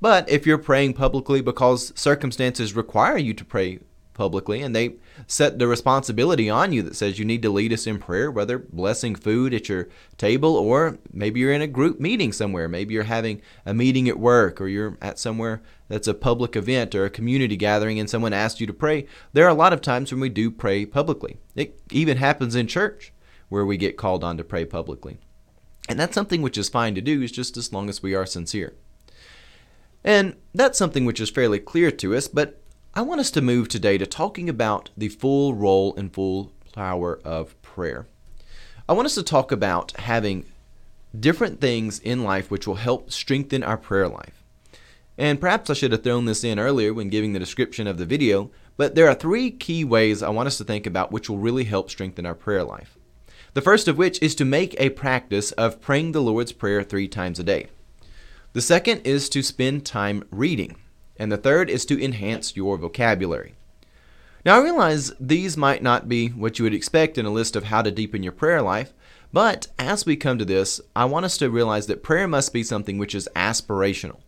But 0.00 0.28
if 0.28 0.46
you're 0.46 0.58
praying 0.58 0.94
publicly 0.94 1.40
because 1.40 1.92
circumstances 1.98 2.74
require 2.74 3.16
you 3.16 3.32
to 3.34 3.44
pray 3.44 3.80
publicly 4.14 4.60
and 4.60 4.74
they 4.74 4.94
set 5.26 5.58
the 5.58 5.66
responsibility 5.66 6.50
on 6.50 6.72
you 6.72 6.82
that 6.82 6.96
says 6.96 7.18
you 7.18 7.24
need 7.24 7.42
to 7.42 7.50
lead 7.50 7.72
us 7.72 7.86
in 7.86 7.98
prayer, 7.98 8.30
whether 8.30 8.58
blessing 8.58 9.14
food 9.14 9.54
at 9.54 9.68
your 9.68 9.88
table 10.16 10.56
or 10.56 10.98
maybe 11.12 11.40
you're 11.40 11.52
in 11.52 11.62
a 11.62 11.66
group 11.66 12.00
meeting 12.00 12.32
somewhere. 12.32 12.68
Maybe 12.68 12.94
you're 12.94 13.04
having 13.04 13.42
a 13.64 13.74
meeting 13.74 14.08
at 14.08 14.18
work 14.18 14.60
or 14.60 14.68
you're 14.68 14.96
at 15.00 15.18
somewhere 15.18 15.62
that's 15.88 16.08
a 16.08 16.14
public 16.14 16.56
event 16.56 16.94
or 16.94 17.04
a 17.04 17.10
community 17.10 17.56
gathering 17.56 17.98
and 17.98 18.08
someone 18.08 18.32
asks 18.32 18.60
you 18.60 18.66
to 18.66 18.72
pray. 18.72 19.06
There 19.32 19.44
are 19.44 19.50
a 19.50 19.54
lot 19.54 19.72
of 19.72 19.80
times 19.80 20.12
when 20.12 20.20
we 20.20 20.28
do 20.28 20.50
pray 20.50 20.86
publicly. 20.86 21.38
It 21.54 21.80
even 21.90 22.16
happens 22.16 22.54
in 22.54 22.66
church 22.66 23.12
where 23.48 23.66
we 23.66 23.76
get 23.76 23.96
called 23.96 24.24
on 24.24 24.36
to 24.36 24.44
pray 24.44 24.64
publicly. 24.64 25.18
And 25.88 25.98
that's 25.98 26.14
something 26.14 26.40
which 26.40 26.56
is 26.56 26.68
fine 26.68 26.94
to 26.94 27.00
do, 27.00 27.20
is 27.20 27.32
just 27.32 27.56
as 27.56 27.72
long 27.72 27.88
as 27.88 28.02
we 28.02 28.14
are 28.14 28.24
sincere. 28.24 28.74
And 30.04 30.36
that's 30.54 30.78
something 30.78 31.04
which 31.04 31.20
is 31.20 31.30
fairly 31.30 31.58
clear 31.58 31.90
to 31.90 32.14
us, 32.14 32.28
but 32.28 32.59
I 32.92 33.02
want 33.02 33.20
us 33.20 33.30
to 33.32 33.40
move 33.40 33.68
today 33.68 33.98
to 33.98 34.06
talking 34.06 34.48
about 34.48 34.90
the 34.96 35.10
full 35.10 35.54
role 35.54 35.94
and 35.94 36.12
full 36.12 36.50
power 36.72 37.20
of 37.24 37.60
prayer. 37.62 38.08
I 38.88 38.94
want 38.94 39.06
us 39.06 39.14
to 39.14 39.22
talk 39.22 39.52
about 39.52 39.92
having 39.92 40.44
different 41.18 41.60
things 41.60 42.00
in 42.00 42.24
life 42.24 42.50
which 42.50 42.66
will 42.66 42.74
help 42.74 43.12
strengthen 43.12 43.62
our 43.62 43.76
prayer 43.76 44.08
life. 44.08 44.42
And 45.16 45.40
perhaps 45.40 45.70
I 45.70 45.74
should 45.74 45.92
have 45.92 46.02
thrown 46.02 46.24
this 46.24 46.42
in 46.42 46.58
earlier 46.58 46.92
when 46.92 47.10
giving 47.10 47.32
the 47.32 47.38
description 47.38 47.86
of 47.86 47.96
the 47.96 48.06
video, 48.06 48.50
but 48.76 48.96
there 48.96 49.08
are 49.08 49.14
three 49.14 49.52
key 49.52 49.84
ways 49.84 50.20
I 50.20 50.30
want 50.30 50.48
us 50.48 50.58
to 50.58 50.64
think 50.64 50.84
about 50.84 51.12
which 51.12 51.30
will 51.30 51.38
really 51.38 51.64
help 51.64 51.90
strengthen 51.90 52.26
our 52.26 52.34
prayer 52.34 52.64
life. 52.64 52.98
The 53.54 53.62
first 53.62 53.86
of 53.86 53.98
which 53.98 54.20
is 54.20 54.34
to 54.34 54.44
make 54.44 54.74
a 54.80 54.90
practice 54.90 55.52
of 55.52 55.80
praying 55.80 56.10
the 56.10 56.22
Lord's 56.22 56.52
Prayer 56.52 56.82
three 56.82 57.06
times 57.06 57.38
a 57.38 57.44
day. 57.44 57.68
The 58.52 58.60
second 58.60 59.02
is 59.02 59.28
to 59.28 59.44
spend 59.44 59.86
time 59.86 60.24
reading. 60.32 60.74
And 61.20 61.30
the 61.30 61.36
third 61.36 61.68
is 61.68 61.84
to 61.84 62.02
enhance 62.02 62.56
your 62.56 62.78
vocabulary. 62.78 63.54
Now, 64.42 64.56
I 64.56 64.62
realize 64.62 65.12
these 65.20 65.54
might 65.54 65.82
not 65.82 66.08
be 66.08 66.28
what 66.28 66.58
you 66.58 66.62
would 66.62 66.72
expect 66.72 67.18
in 67.18 67.26
a 67.26 67.30
list 67.30 67.56
of 67.56 67.64
how 67.64 67.82
to 67.82 67.90
deepen 67.90 68.22
your 68.22 68.32
prayer 68.32 68.62
life, 68.62 68.94
but 69.30 69.66
as 69.78 70.06
we 70.06 70.16
come 70.16 70.38
to 70.38 70.46
this, 70.46 70.80
I 70.96 71.04
want 71.04 71.26
us 71.26 71.36
to 71.36 71.50
realize 71.50 71.88
that 71.88 72.02
prayer 72.02 72.26
must 72.26 72.54
be 72.54 72.62
something 72.62 72.96
which 72.96 73.14
is 73.14 73.28
aspirational. 73.36 74.20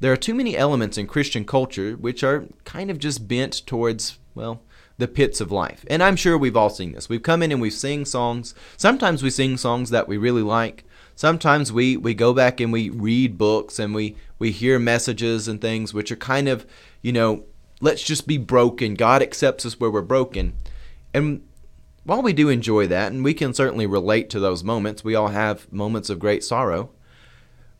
There 0.00 0.12
are 0.12 0.16
too 0.16 0.34
many 0.34 0.56
elements 0.56 0.98
in 0.98 1.06
Christian 1.06 1.44
culture 1.44 1.92
which 1.92 2.24
are 2.24 2.46
kind 2.64 2.90
of 2.90 2.98
just 2.98 3.28
bent 3.28 3.64
towards, 3.64 4.18
well, 4.34 4.60
the 4.98 5.06
pits 5.06 5.40
of 5.40 5.52
life. 5.52 5.84
And 5.88 6.02
I'm 6.02 6.16
sure 6.16 6.36
we've 6.36 6.56
all 6.56 6.68
seen 6.68 6.92
this. 6.92 7.08
We've 7.08 7.22
come 7.22 7.44
in 7.44 7.52
and 7.52 7.60
we've 7.60 7.72
sing 7.72 8.04
songs. 8.04 8.56
Sometimes 8.76 9.22
we 9.22 9.30
sing 9.30 9.56
songs 9.56 9.90
that 9.90 10.08
we 10.08 10.16
really 10.16 10.42
like. 10.42 10.84
Sometimes 11.14 11.72
we, 11.72 11.96
we 11.96 12.12
go 12.14 12.34
back 12.34 12.60
and 12.60 12.72
we 12.72 12.90
read 12.90 13.38
books 13.38 13.78
and 13.78 13.94
we, 13.94 14.16
we 14.40 14.50
hear 14.50 14.80
messages 14.80 15.46
and 15.46 15.60
things 15.60 15.94
which 15.94 16.10
are 16.10 16.16
kind 16.16 16.48
of, 16.48 16.66
you 17.02 17.12
know, 17.12 17.44
let's 17.80 18.02
just 18.02 18.26
be 18.26 18.38
broken. 18.38 18.94
God 18.94 19.22
accepts 19.22 19.64
us 19.64 19.78
where 19.78 19.90
we're 19.90 20.02
broken. 20.02 20.54
And 21.14 21.46
while 22.02 22.22
we 22.22 22.32
do 22.32 22.48
enjoy 22.48 22.88
that, 22.88 23.12
and 23.12 23.22
we 23.22 23.34
can 23.34 23.54
certainly 23.54 23.86
relate 23.86 24.28
to 24.30 24.40
those 24.40 24.64
moments, 24.64 25.04
we 25.04 25.14
all 25.14 25.28
have 25.28 25.72
moments 25.72 26.10
of 26.10 26.18
great 26.18 26.42
sorrow. 26.42 26.90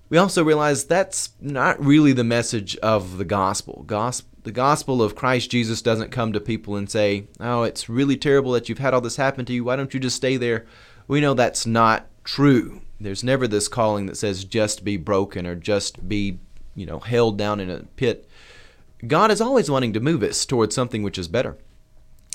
We 0.08 0.18
also 0.18 0.44
realize 0.44 0.84
that's 0.84 1.30
not 1.40 1.84
really 1.84 2.12
the 2.12 2.24
message 2.24 2.76
of 2.76 3.18
the 3.18 3.24
gospel. 3.24 3.82
gospel 3.86 4.30
the 4.42 4.52
gospel 4.52 5.02
of 5.02 5.14
Christ 5.14 5.50
Jesus 5.50 5.82
doesn't 5.82 6.10
come 6.10 6.32
to 6.32 6.40
people 6.40 6.76
and 6.76 6.90
say, 6.90 7.26
Oh, 7.38 7.62
it's 7.62 7.88
really 7.88 8.16
terrible 8.16 8.52
that 8.52 8.68
you've 8.68 8.78
had 8.78 8.94
all 8.94 9.00
this 9.00 9.16
happen 9.16 9.44
to 9.44 9.52
you. 9.52 9.64
Why 9.64 9.76
don't 9.76 9.92
you 9.92 10.00
just 10.00 10.16
stay 10.16 10.36
there? 10.36 10.66
We 11.06 11.20
know 11.20 11.34
that's 11.34 11.66
not 11.66 12.06
true. 12.24 12.80
There's 13.00 13.24
never 13.24 13.46
this 13.46 13.68
calling 13.68 14.06
that 14.06 14.16
says 14.16 14.44
just 14.44 14.84
be 14.84 14.96
broken 14.96 15.46
or 15.46 15.54
just 15.54 16.08
be, 16.08 16.38
you 16.74 16.86
know, 16.86 16.98
held 16.98 17.36
down 17.38 17.60
in 17.60 17.70
a 17.70 17.84
pit. 17.96 18.28
God 19.06 19.30
is 19.30 19.40
always 19.40 19.70
wanting 19.70 19.92
to 19.94 20.00
move 20.00 20.22
us 20.22 20.44
towards 20.44 20.74
something 20.74 21.02
which 21.02 21.18
is 21.18 21.28
better. 21.28 21.56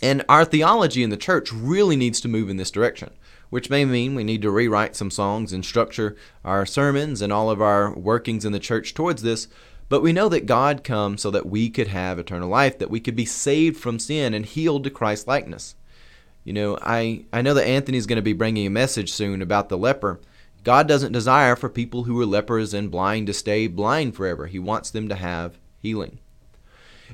And 0.01 0.25
our 0.27 0.45
theology 0.45 1.03
in 1.03 1.09
the 1.09 1.17
church 1.17 1.53
really 1.53 1.95
needs 1.95 2.19
to 2.21 2.27
move 2.27 2.49
in 2.49 2.57
this 2.57 2.71
direction, 2.71 3.11
which 3.49 3.69
may 3.69 3.85
mean 3.85 4.13
we 4.15 4.23
need 4.23 4.41
to 4.41 4.51
rewrite 4.51 4.95
some 4.95 5.11
songs 5.11 5.53
and 5.53 5.63
structure 5.63 6.15
our 6.43 6.65
sermons 6.65 7.21
and 7.21 7.31
all 7.31 7.49
of 7.49 7.61
our 7.61 7.93
workings 7.93 8.45
in 8.45 8.51
the 8.51 8.59
church 8.59 8.93
towards 8.93 9.21
this. 9.21 9.47
But 9.87 10.01
we 10.01 10.13
know 10.13 10.29
that 10.29 10.47
God 10.47 10.83
comes 10.83 11.21
so 11.21 11.31
that 11.31 11.45
we 11.45 11.69
could 11.69 11.87
have 11.87 12.17
eternal 12.17 12.49
life, 12.49 12.79
that 12.79 12.89
we 12.89 12.99
could 12.99 13.15
be 13.15 13.25
saved 13.25 13.77
from 13.77 13.99
sin 13.99 14.33
and 14.33 14.45
healed 14.45 14.83
to 14.83 14.89
Christ 14.89 15.27
likeness. 15.27 15.75
You 16.43 16.53
know, 16.53 16.77
I, 16.81 17.25
I 17.31 17.41
know 17.41 17.53
that 17.53 17.67
Anthony's 17.67 18.07
going 18.07 18.17
to 18.17 18.21
be 18.21 18.33
bringing 18.33 18.67
a 18.67 18.71
message 18.71 19.11
soon 19.11 19.41
about 19.41 19.69
the 19.69 19.77
leper. 19.77 20.19
God 20.65 20.87
doesn't 20.87 21.11
desire 21.11 21.55
for 21.55 21.69
people 21.69 22.05
who 22.05 22.19
are 22.19 22.25
lepers 22.25 22.73
and 22.73 22.89
blind 22.89 23.27
to 23.27 23.33
stay 23.33 23.67
blind 23.67 24.15
forever. 24.15 24.47
He 24.47 24.57
wants 24.57 24.89
them 24.89 25.07
to 25.09 25.15
have 25.15 25.59
healing. 25.77 26.17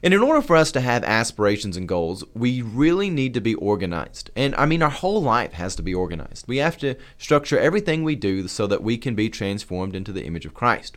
And 0.02 0.14
in 0.14 0.22
order 0.22 0.42
for 0.42 0.56
us 0.56 0.72
to 0.72 0.80
have 0.80 1.04
aspirations 1.04 1.76
and 1.76 1.86
goals, 1.86 2.24
we 2.34 2.62
really 2.62 3.10
need 3.10 3.34
to 3.34 3.42
be 3.42 3.54
organized. 3.56 4.32
And 4.38 4.56
I 4.56 4.66
mean, 4.66 4.82
our 4.82 4.90
whole 4.90 5.22
life 5.22 5.52
has 5.52 5.76
to 5.76 5.84
be 5.84 5.94
organized. 5.94 6.48
We 6.48 6.58
have 6.58 6.78
to 6.78 6.96
structure 7.18 7.60
everything 7.60 8.06
we 8.06 8.16
do 8.16 8.48
so 8.48 8.68
that 8.68 8.84
we 8.84 8.98
can 8.98 9.16
be 9.16 9.30
transformed 9.30 9.98
into 9.98 10.14
the 10.14 10.24
image 10.24 10.46
of 10.46 10.54
Christ. 10.54 10.96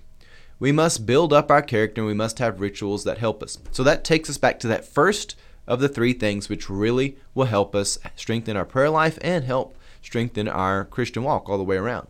We 0.61 0.71
must 0.71 1.07
build 1.07 1.33
up 1.33 1.51
our 1.51 1.61
character 1.61 2.03
and 2.03 2.07
we 2.07 2.15
must 2.15 2.39
have 2.39 2.61
rituals 2.61 3.03
that 3.03 3.19
help 3.19 3.43
us. 3.43 3.59
So 3.73 3.83
that 3.83 4.05
takes 4.05 4.31
us 4.31 4.39
back 4.39 4.61
to 4.61 4.69
that 4.69 4.85
first 4.85 5.35
of 5.67 5.81
the 5.81 5.89
three 5.89 6.13
things 6.13 6.49
which 6.49 6.71
really 6.71 7.17
will 7.35 7.47
help 7.47 7.75
us 7.75 7.99
strengthen 8.15 8.57
our 8.57 8.65
prayer 8.65 8.91
life 8.91 9.19
and 9.23 9.43
help 9.43 9.77
strengthen 10.03 10.47
our 10.47 10.85
Christian 10.85 11.25
walk 11.25 11.49
all 11.49 11.59
the 11.59 11.65
way 11.65 11.77
around. 11.77 12.07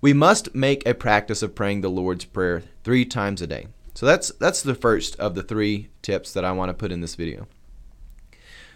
We 0.00 0.12
must 0.12 0.54
make 0.54 0.86
a 0.86 0.94
practice 0.94 1.42
of 1.42 1.56
praying 1.56 1.80
the 1.80 1.88
Lord's 1.88 2.24
Prayer 2.24 2.62
three 2.84 3.04
times 3.04 3.42
a 3.42 3.46
day. 3.46 3.66
So 3.94 4.06
that's 4.06 4.30
that's 4.30 4.62
the 4.62 4.76
first 4.76 5.18
of 5.18 5.34
the 5.34 5.42
three 5.42 5.88
tips 6.02 6.32
that 6.32 6.44
I 6.44 6.52
want 6.52 6.68
to 6.68 6.74
put 6.74 6.92
in 6.92 7.00
this 7.00 7.16
video. 7.16 7.48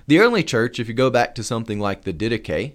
The 0.09 0.19
early 0.19 0.43
church, 0.43 0.81
if 0.81 0.89
you 0.89 0.95
go 0.95 1.11
back 1.11 1.37
to 1.37 1.45
something 1.45 1.79
like 1.79 2.03
the 2.03 2.13
Didache, 2.13 2.73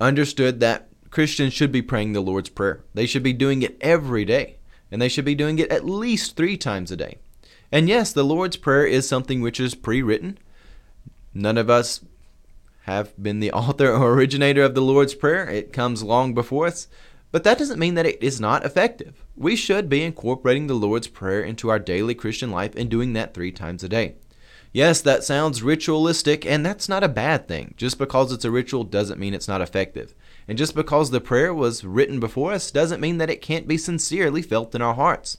understood 0.00 0.58
that 0.58 0.88
Christians 1.10 1.52
should 1.52 1.70
be 1.70 1.82
praying 1.82 2.12
the 2.12 2.20
Lord's 2.20 2.48
Prayer. 2.48 2.82
They 2.94 3.06
should 3.06 3.22
be 3.22 3.32
doing 3.32 3.62
it 3.62 3.76
every 3.80 4.24
day, 4.24 4.56
and 4.90 5.00
they 5.00 5.08
should 5.08 5.24
be 5.24 5.36
doing 5.36 5.60
it 5.60 5.70
at 5.70 5.84
least 5.84 6.36
three 6.36 6.56
times 6.56 6.90
a 6.90 6.96
day. 6.96 7.18
And 7.70 7.88
yes, 7.88 8.12
the 8.12 8.24
Lord's 8.24 8.56
Prayer 8.56 8.84
is 8.84 9.08
something 9.08 9.40
which 9.40 9.60
is 9.60 9.76
pre 9.76 10.02
written. 10.02 10.38
None 11.32 11.56
of 11.56 11.70
us 11.70 12.00
have 12.82 13.12
been 13.22 13.38
the 13.38 13.52
author 13.52 13.92
or 13.92 14.14
originator 14.14 14.64
of 14.64 14.74
the 14.74 14.82
Lord's 14.82 15.14
Prayer, 15.14 15.48
it 15.48 15.72
comes 15.72 16.02
long 16.02 16.34
before 16.34 16.66
us. 16.66 16.88
But 17.34 17.42
that 17.42 17.58
doesn't 17.58 17.80
mean 17.80 17.94
that 17.94 18.06
it 18.06 18.22
is 18.22 18.40
not 18.40 18.64
effective. 18.64 19.24
We 19.34 19.56
should 19.56 19.88
be 19.88 20.04
incorporating 20.04 20.68
the 20.68 20.74
Lord's 20.74 21.08
Prayer 21.08 21.42
into 21.42 21.68
our 21.68 21.80
daily 21.80 22.14
Christian 22.14 22.52
life 22.52 22.76
and 22.76 22.88
doing 22.88 23.12
that 23.14 23.34
three 23.34 23.50
times 23.50 23.82
a 23.82 23.88
day. 23.88 24.14
Yes, 24.72 25.00
that 25.00 25.24
sounds 25.24 25.60
ritualistic, 25.60 26.46
and 26.46 26.64
that's 26.64 26.88
not 26.88 27.02
a 27.02 27.08
bad 27.08 27.48
thing. 27.48 27.74
Just 27.76 27.98
because 27.98 28.30
it's 28.30 28.44
a 28.44 28.52
ritual 28.52 28.84
doesn't 28.84 29.18
mean 29.18 29.34
it's 29.34 29.48
not 29.48 29.60
effective. 29.60 30.14
And 30.46 30.56
just 30.56 30.76
because 30.76 31.10
the 31.10 31.20
prayer 31.20 31.52
was 31.52 31.82
written 31.82 32.20
before 32.20 32.52
us 32.52 32.70
doesn't 32.70 33.00
mean 33.00 33.18
that 33.18 33.30
it 33.30 33.42
can't 33.42 33.66
be 33.66 33.78
sincerely 33.78 34.40
felt 34.40 34.72
in 34.72 34.80
our 34.80 34.94
hearts. 34.94 35.38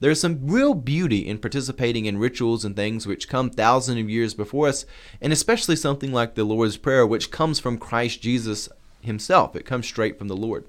There's 0.00 0.18
some 0.18 0.46
real 0.46 0.72
beauty 0.72 1.28
in 1.28 1.36
participating 1.36 2.06
in 2.06 2.16
rituals 2.16 2.64
and 2.64 2.74
things 2.74 3.06
which 3.06 3.28
come 3.28 3.50
thousands 3.50 4.00
of 4.00 4.08
years 4.08 4.32
before 4.32 4.68
us, 4.68 4.86
and 5.20 5.34
especially 5.34 5.76
something 5.76 6.14
like 6.14 6.34
the 6.34 6.44
Lord's 6.44 6.78
Prayer, 6.78 7.06
which 7.06 7.30
comes 7.30 7.60
from 7.60 7.76
Christ 7.76 8.22
Jesus 8.22 8.70
himself. 9.02 9.54
It 9.54 9.66
comes 9.66 9.86
straight 9.86 10.18
from 10.18 10.28
the 10.28 10.34
Lord. 10.34 10.64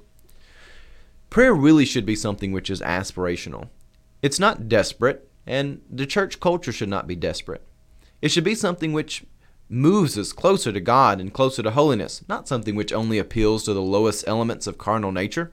Prayer 1.30 1.54
really 1.54 1.86
should 1.86 2.06
be 2.06 2.16
something 2.16 2.52
which 2.52 2.70
is 2.70 2.82
aspirational. 2.82 3.70
It's 4.22 4.40
not 4.40 4.70
desperate, 4.70 5.30
and 5.46 5.82
the 5.90 6.06
church 6.06 6.40
culture 6.40 6.72
should 6.72 6.90
not 6.90 7.08
be 7.08 7.16
desperate. 7.16 7.64
It 8.22 8.30
should 8.30 8.44
be 8.44 8.56
something 8.56 8.94
which 8.94 9.24
moves 9.70 10.18
us 10.18 10.32
closer 10.32 10.72
to 10.72 10.80
God 10.80 11.20
and 11.20 11.34
closer 11.34 11.62
to 11.62 11.72
holiness, 11.72 12.24
not 12.28 12.48
something 12.48 12.76
which 12.76 12.94
only 12.94 13.20
appeals 13.20 13.64
to 13.64 13.74
the 13.74 13.82
lowest 13.82 14.28
elements 14.28 14.66
of 14.66 14.78
carnal 14.78 15.12
nature. 15.12 15.52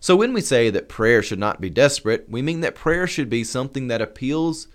So 0.00 0.16
when 0.16 0.32
we 0.32 0.40
say 0.40 0.68
that 0.70 0.88
prayer 0.88 1.22
should 1.22 1.38
not 1.38 1.60
be 1.60 1.70
desperate, 1.70 2.28
we 2.28 2.42
mean 2.42 2.60
that 2.60 2.74
prayer 2.74 3.06
should 3.06 3.30
be 3.30 3.44
something 3.44 3.88
that 3.88 4.02
appeals 4.02 4.68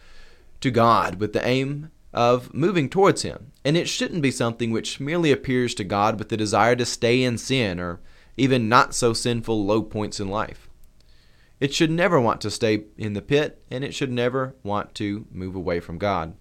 to 0.62 0.72
God 0.72 1.20
with 1.20 1.34
the 1.34 1.46
aim 1.46 1.92
of 2.14 2.54
moving 2.54 2.90
towards 2.90 3.22
Him. 3.22 3.52
And 3.64 3.78
it 3.78 3.88
shouldn't 3.88 4.24
be 4.24 4.32
something 4.32 4.72
which 4.72 5.00
merely 5.00 5.32
appears 5.32 5.76
to 5.76 5.84
God 5.84 6.18
with 6.18 6.30
the 6.30 6.38
desire 6.38 6.76
to 6.78 6.86
stay 6.86 7.22
in 7.22 7.38
sin 7.38 7.80
or 7.80 8.00
even 8.40 8.70
not 8.70 8.96
so 8.96 9.14
sinful 9.14 9.66
low 9.66 9.82
points 9.82 10.20
in 10.20 10.30
life. 10.30 10.70
It 11.60 11.74
should 11.74 11.92
never 11.92 12.20
want 12.22 12.40
to 12.42 12.52
stay 12.52 12.86
in 12.98 13.14
the 13.14 13.22
pit, 13.22 13.62
and 13.70 13.84
it 13.84 13.94
should 13.94 14.12
never 14.12 14.56
want 14.64 14.96
to 14.96 15.26
move 15.32 15.56
away 15.56 15.80
from 15.80 15.98
God. 15.98 16.36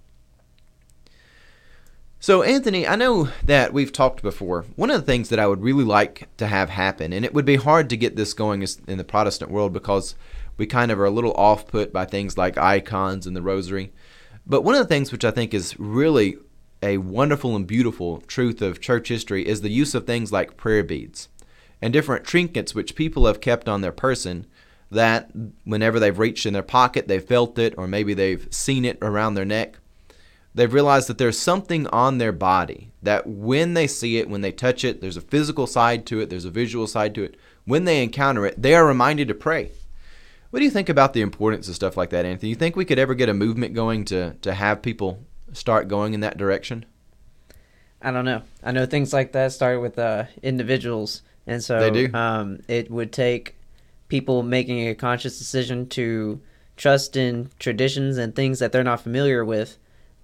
So, 2.21 2.43
Anthony, 2.43 2.87
I 2.87 2.97
know 2.97 3.29
that 3.45 3.73
we've 3.73 3.93
talked 3.93 4.23
before. 4.23 4.65
One 4.77 4.91
of 4.91 5.01
the 5.01 5.07
things 5.07 5.29
that 5.29 5.39
I 5.39 5.47
would 5.47 5.63
really 5.63 5.85
like 5.85 6.29
to 6.37 6.47
have 6.47 6.71
happen, 6.71 7.13
and 7.13 7.25
it 7.25 7.35
would 7.35 7.45
be 7.45 7.57
hard 7.57 7.91
to 7.91 7.97
get 7.97 8.17
this 8.17 8.33
going 8.33 8.65
in 8.87 8.99
the 8.99 9.05
Protestant 9.05 9.51
world 9.51 9.73
because 9.73 10.15
we 10.57 10.67
kind 10.67 10.91
of 10.91 10.99
are 10.99 11.05
a 11.05 11.11
little 11.11 11.33
off 11.35 11.67
put 11.67 11.93
by 11.93 12.05
things 12.05 12.37
like 12.37 12.59
icons 12.59 13.27
and 13.27 13.37
the 13.37 13.43
rosary. 13.43 13.93
But 14.47 14.63
one 14.63 14.75
of 14.75 14.81
the 14.81 14.93
things 14.93 15.13
which 15.13 15.25
I 15.25 15.31
think 15.31 15.55
is 15.55 15.79
really 15.79 16.37
a 16.83 16.99
wonderful 16.99 17.57
and 17.57 17.67
beautiful 17.67 18.21
truth 18.23 18.63
of 18.63 18.81
church 18.81 19.09
history 19.09 19.47
is 19.47 19.61
the 19.61 19.71
use 19.71 19.95
of 19.95 20.07
things 20.07 20.33
like 20.33 20.57
prayer 20.57 20.85
beads 20.85 21.29
and 21.81 21.93
different 21.93 22.25
trinkets 22.25 22.75
which 22.75 22.95
people 22.95 23.27
have 23.27 23.41
kept 23.41 23.69
on 23.69 23.81
their 23.81 23.93
person 23.93 24.47
that 24.91 25.31
whenever 25.65 26.01
they've 26.01 26.19
reached 26.19 26.47
in 26.47 26.55
their 26.55 26.63
pocket, 26.63 27.09
they've 27.09 27.25
felt 27.25 27.59
it, 27.59 27.75
or 27.77 27.87
maybe 27.87 28.15
they've 28.15 28.49
seen 28.51 28.85
it 28.85 28.99
around 29.03 29.35
their 29.35 29.45
neck. 29.45 29.79
They've 30.55 30.73
realized 30.73 31.09
that 31.09 31.19
there's 31.19 31.39
something 31.39 31.87
on 31.89 32.19
their 32.19 32.33
body 32.33 32.91
that 33.03 33.27
when 33.27 33.75
they 33.75 33.87
see 33.87 34.19
it, 34.19 34.29
when 34.29 34.41
they 34.41 34.51
touch 34.51 34.83
it, 34.85 35.01
there's 35.01 35.17
a 35.17 35.21
physical 35.23 35.67
side 35.67 36.07
to 36.07 36.21
it, 36.21 36.31
there's 36.31 36.47
a 36.47 36.51
visual 36.51 36.87
side 36.87 37.15
to 37.15 37.23
it. 37.23 37.37
When 37.65 37.85
they 37.85 38.03
encounter 38.03 38.47
it, 38.47 38.61
they 38.61 38.75
are 38.75 38.87
reminded 38.87 39.29
to 39.29 39.35
pray. 39.35 39.71
What 40.51 40.61
do 40.61 40.65
you 40.65 40.71
think 40.71 40.89
about 40.89 41.13
the 41.13 41.21
importance 41.21 41.69
of 41.69 41.75
stuff 41.75 41.97
like 41.97 42.11
that, 42.11 42.25
Anthony? 42.25 42.49
You 42.49 42.55
think 42.55 42.75
we 42.75 42.87
could 42.87 42.99
ever 42.99 43.15
get 43.15 43.29
a 43.29 43.35
movement 43.35 43.75
going 43.75 44.07
to, 44.07 44.35
to 44.41 44.55
have 44.55 44.81
people 44.81 45.23
start 45.53 45.87
going 45.87 46.15
in 46.15 46.21
that 46.21 46.39
direction? 46.39 46.87
I 48.01 48.11
don't 48.11 48.25
know. 48.25 48.43
I 48.63 48.73
know 48.73 48.87
things 48.87 49.13
like 49.13 49.33
that 49.33 49.53
start 49.53 49.83
with 49.83 49.99
uh, 49.99 50.25
individuals 50.43 51.23
and 51.49 51.63
so 51.63 51.81
they 51.81 51.91
do. 51.91 52.15
Um, 52.15 52.61
it 52.69 52.91
would 52.91 53.13
take 53.13 53.57
people 54.09 54.43
making 54.43 54.89
a 54.89 54.95
conscious 54.95 55.39
decision 55.39 55.89
to 55.89 56.41
trust 56.77 57.17
in 57.17 57.51
traditions 57.59 58.17
and 58.19 58.35
things 58.35 58.59
that 58.61 58.73
they're 58.73 58.85
not 58.85 59.01
familiar 59.01 59.45
with 59.45 59.79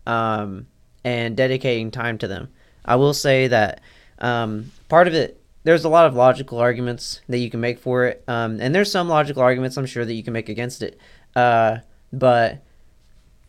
um, 0.07 0.67
and 1.05 1.37
dedicating 1.37 1.91
time 1.91 2.19
to 2.19 2.29
them. 2.29 2.49
I 2.85 2.97
will 2.97 3.15
say 3.15 3.49
that 3.49 3.81
um, 4.19 4.71
part 4.89 5.09
of 5.09 5.15
it, 5.15 5.41
there's 5.65 5.85
a 5.85 5.89
lot 5.89 6.07
of 6.07 6.15
logical 6.15 6.59
arguments 6.59 7.21
that 7.29 7.39
you 7.39 7.51
can 7.51 7.61
make 7.61 7.79
for 7.79 8.07
it. 8.07 8.23
Um, 8.29 8.61
and 8.61 8.75
there's 8.75 8.91
some 8.91 9.09
logical 9.09 9.43
arguments 9.43 9.77
I'm 9.77 9.87
sure 9.87 10.05
that 10.05 10.15
you 10.15 10.23
can 10.23 10.33
make 10.33 10.49
against 10.49 10.83
it. 10.83 10.99
Uh, 11.35 11.79
but 12.13 12.63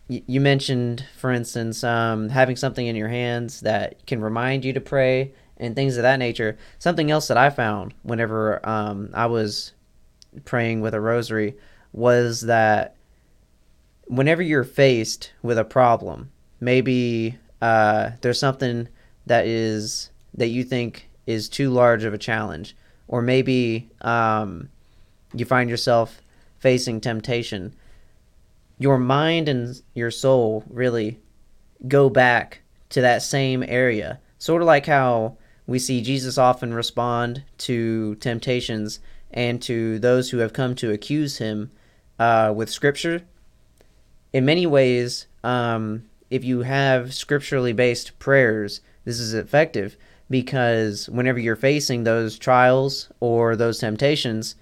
you 0.07 0.39
mentioned, 0.39 1.05
for 1.17 1.31
instance, 1.31 1.83
um, 1.83 2.29
having 2.29 2.55
something 2.55 2.85
in 2.85 2.95
your 2.95 3.07
hands 3.07 3.61
that 3.61 4.05
can 4.05 4.21
remind 4.21 4.63
you 4.63 4.71
to 4.73 4.81
pray 4.81 5.33
and 5.57 5.75
things 5.75 5.97
of 5.97 6.03
that 6.03 6.19
nature. 6.19 6.57
Something 6.79 7.11
else 7.11 7.27
that 7.27 7.37
I 7.37 7.49
found 7.49 7.93
whenever 8.03 8.67
um, 8.67 9.09
I 9.13 9.25
was 9.27 9.73
praying 10.43 10.81
with 10.81 10.93
a 10.93 11.01
rosary 11.01 11.55
was 11.93 12.41
that 12.41 12.95
whenever 14.07 14.41
you're 14.41 14.63
faced 14.63 15.31
with 15.41 15.57
a 15.57 15.63
problem, 15.63 16.31
maybe 16.59 17.37
uh, 17.61 18.11
there's 18.21 18.39
something 18.39 18.87
that 19.25 19.47
is 19.47 20.09
that 20.33 20.47
you 20.47 20.63
think 20.63 21.09
is 21.25 21.49
too 21.49 21.69
large 21.69 22.03
of 22.03 22.13
a 22.13 22.17
challenge, 22.17 22.75
or 23.07 23.21
maybe 23.21 23.89
um, 24.01 24.69
you 25.33 25.45
find 25.45 25.69
yourself 25.69 26.21
facing 26.59 26.99
temptation. 26.99 27.73
Your 28.77 28.97
mind 28.97 29.47
and 29.47 29.81
your 29.93 30.11
soul 30.11 30.63
really 30.69 31.19
go 31.87 32.09
back 32.09 32.59
to 32.89 33.01
that 33.01 33.21
same 33.21 33.63
area, 33.63 34.19
sort 34.37 34.61
of 34.61 34.67
like 34.67 34.85
how 34.85 35.37
we 35.67 35.79
see 35.79 36.01
Jesus 36.01 36.37
often 36.37 36.73
respond 36.73 37.43
to 37.59 38.15
temptations 38.15 38.99
and 39.31 39.61
to 39.63 39.99
those 39.99 40.29
who 40.29 40.37
have 40.37 40.53
come 40.53 40.75
to 40.75 40.91
accuse 40.91 41.37
him 41.37 41.71
uh, 42.19 42.53
with 42.55 42.69
Scripture. 42.69 43.23
In 44.31 44.45
many 44.45 44.65
ways, 44.65 45.27
um, 45.43 46.03
if 46.29 46.43
you 46.43 46.61
have 46.61 47.13
scripturally 47.13 47.73
based 47.73 48.17
prayers, 48.19 48.81
this 49.05 49.19
is 49.19 49.33
effective 49.33 49.95
because 50.29 51.07
whenever 51.09 51.39
you're 51.39 51.55
facing 51.55 52.03
those 52.03 52.37
trials 52.37 53.09
or 53.19 53.55
those 53.55 53.79
temptations, 53.79 54.55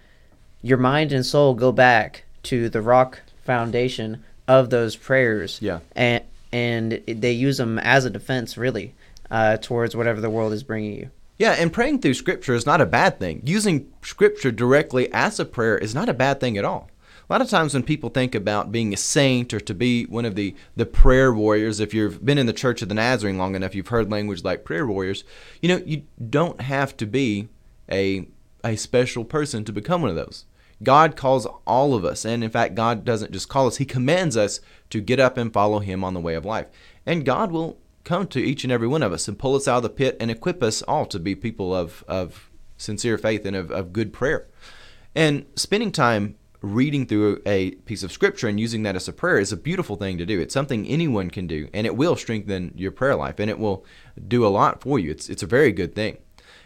your 0.61 0.77
mind 0.77 1.11
and 1.11 1.25
soul 1.25 1.53
go 1.53 1.71
back 1.71 2.25
to 2.43 2.69
the 2.69 2.81
rock 2.81 3.21
foundation 3.43 4.23
of 4.47 4.69
those 4.69 4.95
prayers. 4.95 5.59
Yeah. 5.61 5.79
And 5.95 6.23
and 6.51 7.01
they 7.07 7.31
use 7.31 7.57
them 7.57 7.79
as 7.79 8.05
a 8.05 8.11
defense, 8.11 8.57
really 8.57 8.93
uh, 9.33 9.57
towards 9.57 9.95
whatever 9.95 10.21
the 10.21 10.29
world 10.29 10.53
is 10.53 10.63
bringing 10.63 10.93
you. 10.93 11.09
Yeah, 11.39 11.53
and 11.53 11.73
praying 11.73 11.99
through 11.99 12.13
Scripture 12.13 12.53
is 12.53 12.67
not 12.67 12.79
a 12.79 12.85
bad 12.85 13.19
thing. 13.19 13.41
Using 13.43 13.91
Scripture 14.03 14.51
directly 14.51 15.11
as 15.11 15.39
a 15.39 15.45
prayer 15.45 15.75
is 15.75 15.95
not 15.95 16.07
a 16.07 16.13
bad 16.13 16.39
thing 16.39 16.55
at 16.55 16.63
all. 16.63 16.91
A 17.27 17.33
lot 17.33 17.41
of 17.41 17.49
times 17.49 17.73
when 17.73 17.81
people 17.81 18.11
think 18.11 18.35
about 18.35 18.71
being 18.71 18.93
a 18.93 18.97
saint 18.97 19.51
or 19.51 19.59
to 19.59 19.73
be 19.73 20.05
one 20.05 20.25
of 20.25 20.35
the, 20.35 20.55
the 20.75 20.85
prayer 20.85 21.33
warriors, 21.33 21.79
if 21.79 21.95
you've 21.95 22.23
been 22.23 22.37
in 22.37 22.45
the 22.45 22.53
Church 22.53 22.83
of 22.83 22.89
the 22.89 22.95
Nazarene 22.95 23.39
long 23.39 23.55
enough, 23.55 23.73
you've 23.73 23.87
heard 23.87 24.11
language 24.11 24.43
like 24.43 24.65
prayer 24.65 24.85
warriors. 24.85 25.23
You 25.61 25.69
know, 25.69 25.83
you 25.83 26.03
don't 26.29 26.61
have 26.61 26.95
to 26.97 27.07
be 27.07 27.49
a 27.91 28.27
a 28.63 28.77
special 28.77 29.25
person 29.25 29.65
to 29.65 29.73
become 29.73 30.01
one 30.01 30.09
of 30.09 30.15
those. 30.15 30.45
God 30.83 31.17
calls 31.17 31.47
all 31.65 31.95
of 31.95 32.05
us, 32.05 32.23
and 32.23 32.43
in 32.43 32.49
fact, 32.49 32.75
God 32.75 33.03
doesn't 33.03 33.31
just 33.31 33.49
call 33.49 33.67
us, 33.67 33.77
He 33.77 33.85
commands 33.85 34.37
us 34.37 34.61
to 34.89 35.01
get 35.01 35.19
up 35.19 35.37
and 35.37 35.51
follow 35.51 35.79
Him 35.79 36.03
on 36.03 36.13
the 36.13 36.21
way 36.21 36.35
of 36.35 36.45
life. 36.45 36.67
And 37.05 37.25
God 37.25 37.51
will 37.51 37.77
come 38.03 38.27
to 38.27 38.39
each 38.39 38.63
and 38.63 38.71
every 38.71 38.87
one 38.87 39.03
of 39.03 39.13
us 39.13 39.27
and 39.27 39.39
pull 39.39 39.55
us 39.55 39.67
out 39.67 39.77
of 39.77 39.83
the 39.83 39.89
pit 39.89 40.17
and 40.19 40.29
equip 40.29 40.61
us 40.61 40.81
all 40.83 41.05
to 41.05 41.19
be 41.19 41.35
people 41.35 41.73
of, 41.73 42.03
of 42.07 42.49
sincere 42.77 43.17
faith 43.17 43.45
and 43.45 43.55
of, 43.55 43.71
of 43.71 43.93
good 43.93 44.11
prayer. 44.11 44.47
And 45.15 45.45
spending 45.55 45.91
time 45.91 46.35
reading 46.63 47.05
through 47.05 47.41
a 47.45 47.71
piece 47.71 48.03
of 48.03 48.11
scripture 48.11 48.47
and 48.47 48.59
using 48.59 48.83
that 48.83 48.95
as 48.95 49.07
a 49.07 49.13
prayer 49.13 49.37
is 49.37 49.51
a 49.51 49.57
beautiful 49.57 49.97
thing 49.97 50.17
to 50.17 50.25
do. 50.25 50.39
It's 50.39 50.53
something 50.53 50.87
anyone 50.87 51.29
can 51.29 51.45
do, 51.45 51.67
and 51.73 51.85
it 51.85 51.95
will 51.95 52.15
strengthen 52.15 52.71
your 52.75 52.91
prayer 52.91 53.15
life, 53.15 53.39
and 53.39 53.49
it 53.49 53.59
will 53.59 53.85
do 54.27 54.45
a 54.45 54.49
lot 54.49 54.81
for 54.81 54.97
you. 54.97 55.11
It's 55.11 55.29
it's 55.29 55.43
a 55.43 55.47
very 55.47 55.71
good 55.71 55.93
thing. 55.93 56.17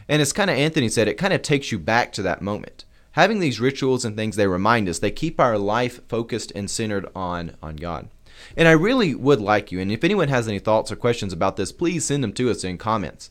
And 0.07 0.21
as 0.21 0.31
kind 0.31 0.49
of 0.49 0.57
Anthony 0.57 0.87
said, 0.87 1.07
it 1.07 1.17
kind 1.17 1.33
of 1.33 1.41
takes 1.41 1.71
you 1.71 1.79
back 1.79 2.13
to 2.13 2.21
that 2.21 2.41
moment. 2.41 2.85
Having 3.13 3.39
these 3.39 3.59
rituals 3.59 4.05
and 4.05 4.15
things, 4.15 4.35
they 4.35 4.47
remind 4.47 4.87
us, 4.87 4.99
they 4.99 5.11
keep 5.11 5.39
our 5.39 5.57
life 5.57 6.07
focused 6.07 6.51
and 6.55 6.69
centered 6.69 7.07
on 7.15 7.57
on 7.61 7.75
God. 7.75 8.09
And 8.57 8.67
I 8.67 8.71
really 8.71 9.13
would 9.13 9.39
like 9.39 9.71
you, 9.71 9.79
and 9.79 9.91
if 9.91 10.03
anyone 10.03 10.29
has 10.29 10.47
any 10.47 10.57
thoughts 10.57 10.91
or 10.91 10.95
questions 10.95 11.31
about 11.31 11.57
this, 11.57 11.71
please 11.71 12.05
send 12.05 12.23
them 12.23 12.33
to 12.33 12.49
us 12.49 12.63
in 12.63 12.79
comments. 12.79 13.29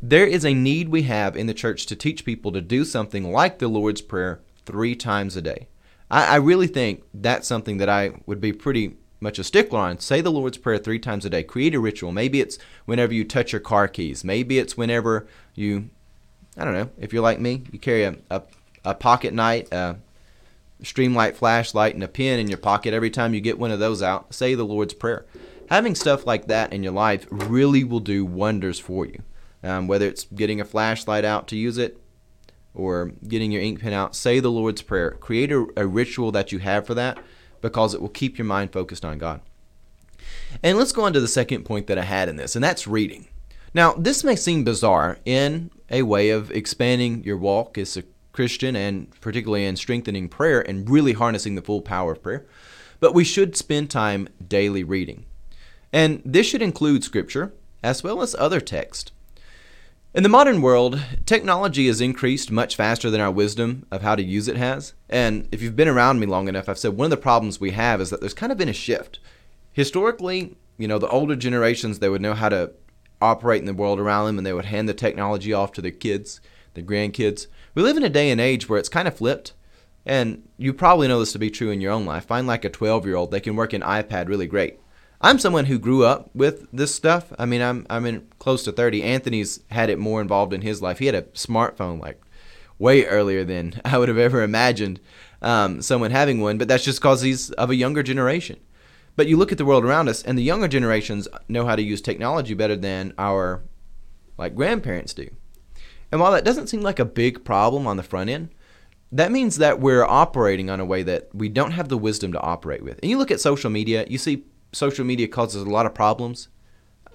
There 0.00 0.26
is 0.26 0.44
a 0.44 0.54
need 0.54 0.90
we 0.90 1.02
have 1.02 1.36
in 1.36 1.48
the 1.48 1.54
church 1.54 1.86
to 1.86 1.96
teach 1.96 2.24
people 2.24 2.52
to 2.52 2.60
do 2.60 2.84
something 2.84 3.32
like 3.32 3.58
the 3.58 3.66
Lord's 3.66 4.00
Prayer 4.00 4.40
three 4.64 4.94
times 4.94 5.34
a 5.34 5.42
day. 5.42 5.66
I, 6.08 6.34
I 6.34 6.36
really 6.36 6.68
think 6.68 7.02
that's 7.12 7.48
something 7.48 7.78
that 7.78 7.88
I 7.88 8.12
would 8.26 8.40
be 8.40 8.52
pretty 8.52 8.96
much 9.18 9.40
a 9.40 9.44
stickler 9.44 9.80
on. 9.80 9.98
Say 9.98 10.20
the 10.20 10.30
Lord's 10.30 10.58
Prayer 10.58 10.78
three 10.78 11.00
times 11.00 11.24
a 11.24 11.30
day. 11.30 11.42
Create 11.42 11.74
a 11.74 11.80
ritual. 11.80 12.12
Maybe 12.12 12.40
it's 12.40 12.56
whenever 12.84 13.12
you 13.12 13.24
touch 13.24 13.52
your 13.52 13.60
car 13.60 13.88
keys. 13.88 14.22
Maybe 14.22 14.60
it's 14.60 14.76
whenever 14.76 15.26
you, 15.56 15.90
I 16.56 16.64
don't 16.64 16.74
know, 16.74 16.90
if 16.96 17.12
you're 17.12 17.22
like 17.22 17.40
me, 17.40 17.64
you 17.72 17.80
carry 17.80 18.04
a, 18.04 18.16
a, 18.30 18.42
a 18.84 18.94
pocket 18.94 19.34
knife, 19.34 19.72
streamlight 20.82 21.34
flashlight, 21.34 21.94
and 21.94 22.04
a 22.04 22.08
pen 22.08 22.38
in 22.38 22.48
your 22.48 22.58
pocket 22.58 22.94
every 22.94 23.10
time 23.10 23.34
you 23.34 23.40
get 23.40 23.58
one 23.58 23.70
of 23.70 23.78
those 23.78 24.02
out. 24.02 24.34
Say 24.34 24.54
the 24.54 24.64
Lord's 24.64 24.94
Prayer. 24.94 25.26
Having 25.70 25.94
stuff 25.94 26.26
like 26.26 26.46
that 26.46 26.72
in 26.72 26.82
your 26.82 26.92
life 26.92 27.26
really 27.30 27.84
will 27.84 28.00
do 28.00 28.24
wonders 28.24 28.78
for 28.78 29.06
you. 29.06 29.22
Um, 29.62 29.88
whether 29.88 30.06
it's 30.06 30.24
getting 30.24 30.60
a 30.60 30.64
flashlight 30.64 31.24
out 31.24 31.48
to 31.48 31.56
use 31.56 31.78
it 31.78 31.98
or 32.74 33.12
getting 33.26 33.50
your 33.50 33.62
ink 33.62 33.80
pen 33.80 33.94
out, 33.94 34.14
say 34.14 34.40
the 34.40 34.50
Lord's 34.50 34.82
Prayer. 34.82 35.12
Create 35.12 35.50
a, 35.50 35.66
a 35.76 35.86
ritual 35.86 36.32
that 36.32 36.52
you 36.52 36.58
have 36.58 36.86
for 36.86 36.94
that 36.94 37.18
because 37.62 37.94
it 37.94 38.02
will 38.02 38.10
keep 38.10 38.36
your 38.36 38.44
mind 38.44 38.72
focused 38.72 39.04
on 39.04 39.16
God. 39.16 39.40
And 40.62 40.76
let's 40.76 40.92
go 40.92 41.04
on 41.04 41.12
to 41.14 41.20
the 41.20 41.28
second 41.28 41.64
point 41.64 41.86
that 41.86 41.98
I 41.98 42.02
had 42.02 42.28
in 42.28 42.36
this, 42.36 42.54
and 42.54 42.62
that's 42.62 42.86
reading. 42.86 43.28
Now, 43.72 43.94
this 43.94 44.22
may 44.22 44.36
seem 44.36 44.64
bizarre 44.64 45.18
in 45.24 45.70
a 45.90 46.02
way 46.02 46.30
of 46.30 46.50
expanding 46.50 47.24
your 47.24 47.36
walk 47.36 47.78
a 47.96 48.04
Christian 48.34 48.76
and 48.76 49.10
particularly 49.20 49.64
in 49.64 49.76
strengthening 49.76 50.28
prayer 50.28 50.60
and 50.60 50.90
really 50.90 51.14
harnessing 51.14 51.54
the 51.54 51.62
full 51.62 51.80
power 51.80 52.12
of 52.12 52.22
prayer, 52.22 52.44
but 53.00 53.14
we 53.14 53.24
should 53.24 53.56
spend 53.56 53.90
time 53.90 54.28
daily 54.46 54.84
reading. 54.84 55.24
And 55.92 56.20
this 56.24 56.46
should 56.46 56.60
include 56.60 57.04
scripture 57.04 57.54
as 57.82 58.02
well 58.02 58.20
as 58.20 58.34
other 58.34 58.60
text. 58.60 59.12
In 60.14 60.22
the 60.22 60.28
modern 60.28 60.62
world, 60.62 61.00
technology 61.26 61.86
has 61.86 62.00
increased 62.00 62.50
much 62.50 62.76
faster 62.76 63.10
than 63.10 63.20
our 63.20 63.30
wisdom 63.30 63.86
of 63.90 64.02
how 64.02 64.14
to 64.14 64.22
use 64.22 64.48
it 64.48 64.56
has. 64.56 64.94
And 65.08 65.48
if 65.50 65.62
you've 65.62 65.76
been 65.76 65.88
around 65.88 66.20
me 66.20 66.26
long 66.26 66.48
enough, 66.48 66.68
I've 66.68 66.78
said 66.78 66.96
one 66.96 67.06
of 67.06 67.10
the 67.10 67.16
problems 67.16 67.60
we 67.60 67.72
have 67.72 68.00
is 68.00 68.10
that 68.10 68.20
there's 68.20 68.34
kind 68.34 68.52
of 68.52 68.58
been 68.58 68.68
a 68.68 68.72
shift. 68.72 69.18
Historically, 69.72 70.56
you 70.78 70.88
know, 70.88 70.98
the 70.98 71.08
older 71.08 71.36
generations, 71.36 71.98
they 71.98 72.08
would 72.08 72.22
know 72.22 72.34
how 72.34 72.48
to 72.48 72.72
operate 73.20 73.60
in 73.60 73.66
the 73.66 73.74
world 73.74 73.98
around 73.98 74.26
them 74.26 74.38
and 74.38 74.46
they 74.46 74.52
would 74.52 74.66
hand 74.66 74.88
the 74.88 74.94
technology 74.94 75.52
off 75.52 75.72
to 75.72 75.82
their 75.82 75.90
kids, 75.90 76.40
their 76.74 76.84
grandkids. 76.84 77.46
We 77.74 77.82
live 77.82 77.96
in 77.96 78.02
a 78.02 78.08
day 78.08 78.30
and 78.30 78.40
age 78.40 78.68
where 78.68 78.78
it's 78.78 78.88
kind 78.88 79.08
of 79.08 79.16
flipped. 79.16 79.52
And 80.06 80.46
you 80.58 80.74
probably 80.74 81.08
know 81.08 81.18
this 81.18 81.32
to 81.32 81.38
be 81.38 81.50
true 81.50 81.70
in 81.70 81.80
your 81.80 81.92
own 81.92 82.04
life. 82.04 82.26
Find 82.26 82.46
like 82.46 82.64
a 82.64 82.70
12 82.70 83.06
year 83.06 83.16
old, 83.16 83.30
they 83.30 83.40
can 83.40 83.56
work 83.56 83.72
an 83.72 83.80
iPad 83.80 84.28
really 84.28 84.46
great. 84.46 84.78
I'm 85.20 85.38
someone 85.38 85.64
who 85.64 85.78
grew 85.78 86.04
up 86.04 86.28
with 86.34 86.66
this 86.70 86.94
stuff. 86.94 87.32
I 87.38 87.46
mean, 87.46 87.62
I'm 87.62 87.86
I'm 87.88 88.04
in 88.04 88.26
close 88.38 88.62
to 88.64 88.72
30. 88.72 89.02
Anthony's 89.02 89.60
had 89.70 89.88
it 89.88 89.98
more 89.98 90.20
involved 90.20 90.52
in 90.52 90.60
his 90.60 90.82
life. 90.82 90.98
He 90.98 91.06
had 91.06 91.14
a 91.14 91.22
smartphone 91.22 91.98
like 91.98 92.20
way 92.78 93.06
earlier 93.06 93.42
than 93.42 93.80
I 93.84 93.96
would 93.96 94.08
have 94.08 94.18
ever 94.18 94.42
imagined 94.42 95.00
um, 95.40 95.80
someone 95.80 96.10
having 96.10 96.40
one. 96.42 96.58
But 96.58 96.68
that's 96.68 96.84
just 96.84 97.00
because 97.00 97.22
he's 97.22 97.50
of 97.52 97.70
a 97.70 97.74
younger 97.74 98.02
generation. 98.02 98.60
But 99.16 99.28
you 99.28 99.36
look 99.36 99.52
at 99.52 99.58
the 99.58 99.64
world 99.64 99.84
around 99.84 100.08
us, 100.08 100.22
and 100.22 100.36
the 100.36 100.42
younger 100.42 100.68
generations 100.68 101.28
know 101.48 101.64
how 101.64 101.76
to 101.76 101.82
use 101.82 102.02
technology 102.02 102.52
better 102.52 102.76
than 102.76 103.14
our 103.16 103.62
like 104.36 104.54
grandparents 104.54 105.14
do. 105.14 105.30
And 106.14 106.20
while 106.20 106.30
that 106.30 106.44
doesn't 106.44 106.68
seem 106.68 106.80
like 106.80 107.00
a 107.00 107.04
big 107.04 107.44
problem 107.44 107.88
on 107.88 107.96
the 107.96 108.04
front 108.04 108.30
end, 108.30 108.50
that 109.10 109.32
means 109.32 109.56
that 109.56 109.80
we're 109.80 110.04
operating 110.04 110.70
on 110.70 110.78
a 110.78 110.84
way 110.84 111.02
that 111.02 111.28
we 111.34 111.48
don't 111.48 111.72
have 111.72 111.88
the 111.88 111.98
wisdom 111.98 112.30
to 112.34 112.40
operate 112.40 112.84
with. 112.84 113.00
And 113.02 113.10
you 113.10 113.18
look 113.18 113.32
at 113.32 113.40
social 113.40 113.68
media, 113.68 114.06
you 114.08 114.16
see 114.16 114.44
social 114.70 115.04
media 115.04 115.26
causes 115.26 115.62
a 115.62 115.68
lot 115.68 115.86
of 115.86 115.92
problems. 115.92 116.46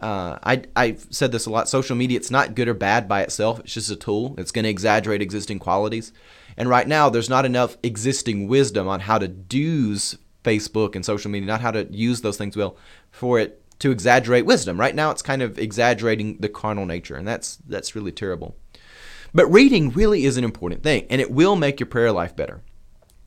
Uh, 0.02 0.38
I, 0.44 0.64
I've 0.76 1.08
said 1.12 1.32
this 1.32 1.46
a 1.46 1.50
lot. 1.50 1.70
Social 1.70 1.96
media, 1.96 2.18
it's 2.18 2.30
not 2.30 2.56
good 2.56 2.68
or 2.68 2.74
bad 2.74 3.08
by 3.08 3.22
itself. 3.22 3.62
It's 3.62 3.74
just 3.74 3.90
a 3.90 3.96
tool. 3.96 4.36
It's 4.38 4.52
going 4.52 4.64
to 4.64 4.70
exaggerate 4.70 5.22
existing 5.22 5.60
qualities. 5.60 6.12
And 6.58 6.68
right 6.68 6.86
now, 6.86 7.10
there's 7.10 7.30
not 7.30 7.46
enough 7.46 7.78
existing 7.82 8.50
wisdom 8.50 8.90
on 8.90 9.00
how 9.00 9.18
to 9.18 9.34
use 9.50 10.18
Facebook 10.44 10.98
and 10.98 11.06
social 11.06 11.32
media, 11.32 11.48
not 11.48 11.62
how 11.62 11.72
to 11.72 11.88
use 11.90 12.20
those 12.20 12.36
things 12.36 12.58
well, 12.58 12.76
for 13.12 13.40
it 13.40 13.64
to 13.80 13.92
exaggerate 13.92 14.46
wisdom. 14.46 14.78
Right 14.78 14.94
now, 14.94 15.10
it's 15.10 15.22
kind 15.22 15.42
of 15.42 15.58
exaggerating 15.58 16.40
the 16.40 16.50
carnal 16.50 16.86
nature, 16.86 17.16
and 17.16 17.26
that's 17.26 17.60
that's 17.66 17.96
really 17.96 18.12
terrible. 18.12 18.58
But 19.34 19.48
reading 19.48 19.90
really 19.90 20.26
is 20.26 20.38
an 20.38 20.44
important 20.44 20.84
thing, 20.84 21.06
and 21.10 21.22
it 21.22 21.32
will 21.32 21.56
make 21.56 21.80
your 21.80 21.88
prayer 21.88 22.12
life 22.12 22.36
better. 22.36 22.62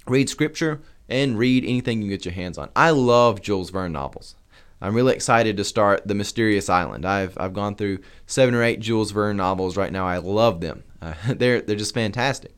Read 0.07 0.29
scripture, 0.29 0.83
and 1.09 1.38
read 1.38 1.65
anything 1.65 2.01
you 2.01 2.09
get 2.09 2.25
your 2.25 2.35
hands 2.35 2.59
on. 2.59 2.71
I 2.75 2.91
love 2.91 3.43
Jules 3.43 3.71
Verne 3.71 3.93
novels. 3.93 4.35
I'm 4.81 4.95
really 4.95 5.15
excited 5.15 5.57
to 5.59 5.65
start 5.65 6.09
The 6.09 6.15
Mysterious 6.15 6.69
Island. 6.69 7.05
I've, 7.05 7.37
I've 7.38 7.53
gone 7.53 7.77
through 7.77 8.01
seven 8.27 8.55
or 8.55 8.62
eight 8.62 8.81
Jules 8.81 9.12
Verne 9.12 9.37
novels 9.37 9.77
right 9.77 9.93
now. 9.93 10.07
I 10.07 10.19
love 10.19 10.61
them. 10.61 10.85
Uh, 11.03 11.15
they're, 11.35 11.61
they're 11.61 11.75
just 11.75 11.95
fantastic. 11.95 12.57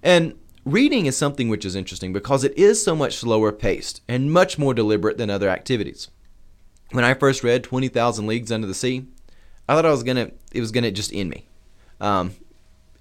And 0.00 0.38
reading 0.64 1.06
is 1.06 1.16
something 1.16 1.48
which 1.48 1.64
is 1.64 1.74
interesting 1.74 2.12
because 2.12 2.44
it 2.44 2.56
is 2.56 2.80
so 2.80 2.94
much 2.94 3.16
slower 3.16 3.50
paced 3.50 4.00
and 4.06 4.32
much 4.32 4.60
more 4.60 4.72
deliberate 4.72 5.18
than 5.18 5.28
other 5.28 5.48
activities. 5.48 6.06
When 6.92 7.04
I 7.04 7.14
first 7.14 7.42
read 7.42 7.64
20,000 7.64 8.28
Leagues 8.28 8.52
Under 8.52 8.68
the 8.68 8.74
Sea, 8.74 9.08
I 9.68 9.74
thought 9.74 9.86
I 9.86 9.90
was 9.90 10.04
gonna 10.04 10.30
it 10.52 10.60
was 10.60 10.70
gonna 10.70 10.92
just 10.92 11.12
end 11.12 11.30
me. 11.30 11.48
Um, 12.00 12.36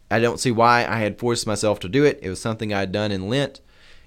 I 0.10 0.20
don't 0.20 0.39
see 0.39 0.52
why 0.52 0.86
I 0.86 1.00
had 1.00 1.20
forced 1.20 1.46
myself 1.48 1.80
to 1.82 1.89
do 1.89 2.04
it. 2.06 2.20
It 2.22 2.30
was 2.30 2.39
something 2.39 2.74
I 2.74 2.80
had 2.80 2.91
done 2.91 3.12
in 3.12 3.30
Lent, 3.30 3.62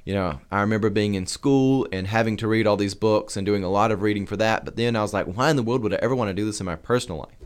you 0.05 0.15
know, 0.15 0.41
I 0.51 0.63
remember 0.63 0.91
being 0.91 1.15
in 1.15 1.27
school 1.27 1.87
and 1.93 2.07
having 2.07 2.37
to 2.39 2.49
read 2.49 2.67
all 2.67 2.77
these 2.77 2.95
books 2.95 3.37
and 3.37 3.45
doing 3.45 3.63
a 3.63 3.71
lot 3.71 3.93
of 3.93 4.03
reading 4.03 4.27
for 4.27 4.37
that. 4.39 4.65
But 4.65 4.77
then 4.77 4.97
I 4.97 5.03
was 5.03 5.13
like, 5.13 5.27
why 5.27 5.51
in 5.51 5.57
the 5.57 5.63
world 5.63 5.83
would 5.83 5.93
I 5.93 5.99
ever 6.01 6.15
want 6.15 6.31
to 6.31 6.35
do 6.35 6.45
this 6.47 6.61
in 6.61 6.67
my 6.67 6.77
personal 6.77 7.19
life? 7.19 7.37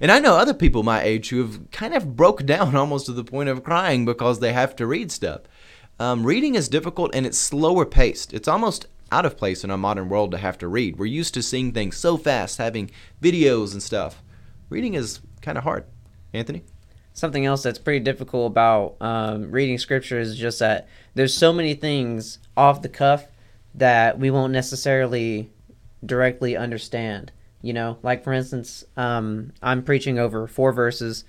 And 0.00 0.10
I 0.10 0.18
know 0.18 0.36
other 0.36 0.54
people 0.54 0.82
my 0.82 1.02
age 1.02 1.30
who 1.30 1.38
have 1.38 1.70
kind 1.70 1.94
of 1.94 2.16
broke 2.16 2.44
down 2.46 2.76
almost 2.76 3.06
to 3.06 3.12
the 3.12 3.24
point 3.24 3.48
of 3.48 3.64
crying 3.64 4.04
because 4.04 4.40
they 4.40 4.52
have 4.52 4.74
to 4.76 4.86
read 4.86 5.12
stuff. 5.12 5.42
Um, 5.98 6.24
reading 6.24 6.54
is 6.54 6.68
difficult 6.68 7.14
and 7.14 7.26
it's 7.26 7.38
slower 7.38 7.84
paced. 7.84 8.32
It's 8.32 8.48
almost 8.48 8.86
out 9.12 9.26
of 9.26 9.36
place 9.36 9.64
in 9.64 9.70
our 9.70 9.78
modern 9.78 10.08
world 10.08 10.30
to 10.32 10.38
have 10.38 10.58
to 10.58 10.68
read. 10.68 10.98
We're 10.98 11.06
used 11.06 11.34
to 11.34 11.42
seeing 11.42 11.72
things 11.72 11.96
so 11.96 12.16
fast, 12.16 12.58
having 12.58 12.90
videos 13.20 13.72
and 13.72 13.82
stuff. 13.82 14.22
Reading 14.68 14.94
is 14.94 15.20
kind 15.42 15.58
of 15.58 15.64
hard. 15.64 15.84
Anthony? 16.32 16.64
Something 17.12 17.44
else 17.44 17.62
that's 17.62 17.78
pretty 17.78 18.00
difficult 18.00 18.50
about 18.50 18.96
um, 19.00 19.50
reading 19.50 19.78
scripture 19.78 20.18
is 20.18 20.36
just 20.36 20.58
that 20.60 20.88
there's 21.14 21.34
so 21.34 21.52
many 21.52 21.74
things 21.74 22.38
off 22.56 22.82
the 22.82 22.88
cuff 22.88 23.26
that 23.74 24.18
we 24.18 24.30
won't 24.30 24.52
necessarily 24.52 25.50
directly 26.04 26.56
understand. 26.56 27.32
You 27.62 27.72
know, 27.72 27.98
like 28.02 28.24
for 28.24 28.32
instance, 28.32 28.84
um, 28.96 29.52
I'm 29.62 29.82
preaching 29.82 30.18
over 30.18 30.46
four 30.46 30.72
verses, 30.72 31.24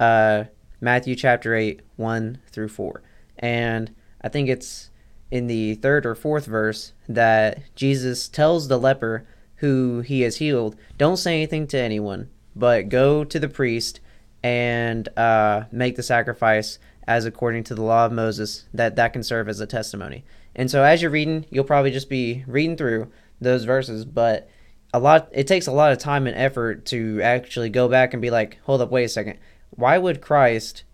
uh, 0.00 0.44
Matthew 0.80 1.14
chapter 1.14 1.54
8, 1.54 1.80
1 1.96 2.38
through 2.50 2.68
4. 2.68 3.02
And 3.38 3.94
I 4.20 4.28
think 4.28 4.48
it's 4.48 4.90
in 5.30 5.46
the 5.46 5.74
third 5.76 6.06
or 6.06 6.14
fourth 6.14 6.46
verse 6.46 6.92
that 7.08 7.60
Jesus 7.74 8.28
tells 8.28 8.68
the 8.68 8.78
leper 8.78 9.26
who 9.56 10.00
he 10.00 10.22
has 10.22 10.36
healed, 10.36 10.76
Don't 10.98 11.16
say 11.16 11.34
anything 11.34 11.66
to 11.68 11.78
anyone, 11.78 12.30
but 12.54 12.88
go 12.88 13.24
to 13.24 13.38
the 13.38 13.48
priest 13.48 14.00
and 14.46 15.08
uh, 15.18 15.64
make 15.72 15.96
the 15.96 16.04
sacrifice 16.04 16.78
as 17.08 17.24
according 17.24 17.64
to 17.64 17.74
the 17.74 17.82
law 17.82 18.06
of 18.06 18.12
Moses, 18.12 18.64
that 18.72 18.94
that 18.94 19.12
can 19.12 19.24
serve 19.24 19.48
as 19.48 19.58
a 19.58 19.66
testimony. 19.66 20.24
And 20.54 20.70
so 20.70 20.84
as 20.84 21.02
you're 21.02 21.10
reading, 21.10 21.46
you'll 21.50 21.64
probably 21.64 21.90
just 21.90 22.08
be 22.08 22.44
reading 22.46 22.76
through 22.76 23.10
those 23.40 23.64
verses, 23.64 24.04
but 24.04 24.48
a 24.94 25.00
lot 25.00 25.28
it 25.32 25.48
takes 25.48 25.66
a 25.66 25.72
lot 25.72 25.90
of 25.90 25.98
time 25.98 26.28
and 26.28 26.36
effort 26.36 26.86
to 26.86 27.20
actually 27.22 27.70
go 27.70 27.88
back 27.88 28.12
and 28.12 28.22
be 28.22 28.30
like, 28.30 28.58
hold 28.62 28.80
up, 28.80 28.90
wait 28.90 29.04
a 29.04 29.08
second. 29.08 29.38
Why 29.70 29.98
would 29.98 30.20
Christ 30.20 30.84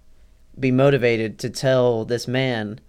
be 0.58 0.70
motivated 0.70 1.38
to 1.40 1.50
tell 1.50 2.06
this 2.06 2.26
man 2.26 2.80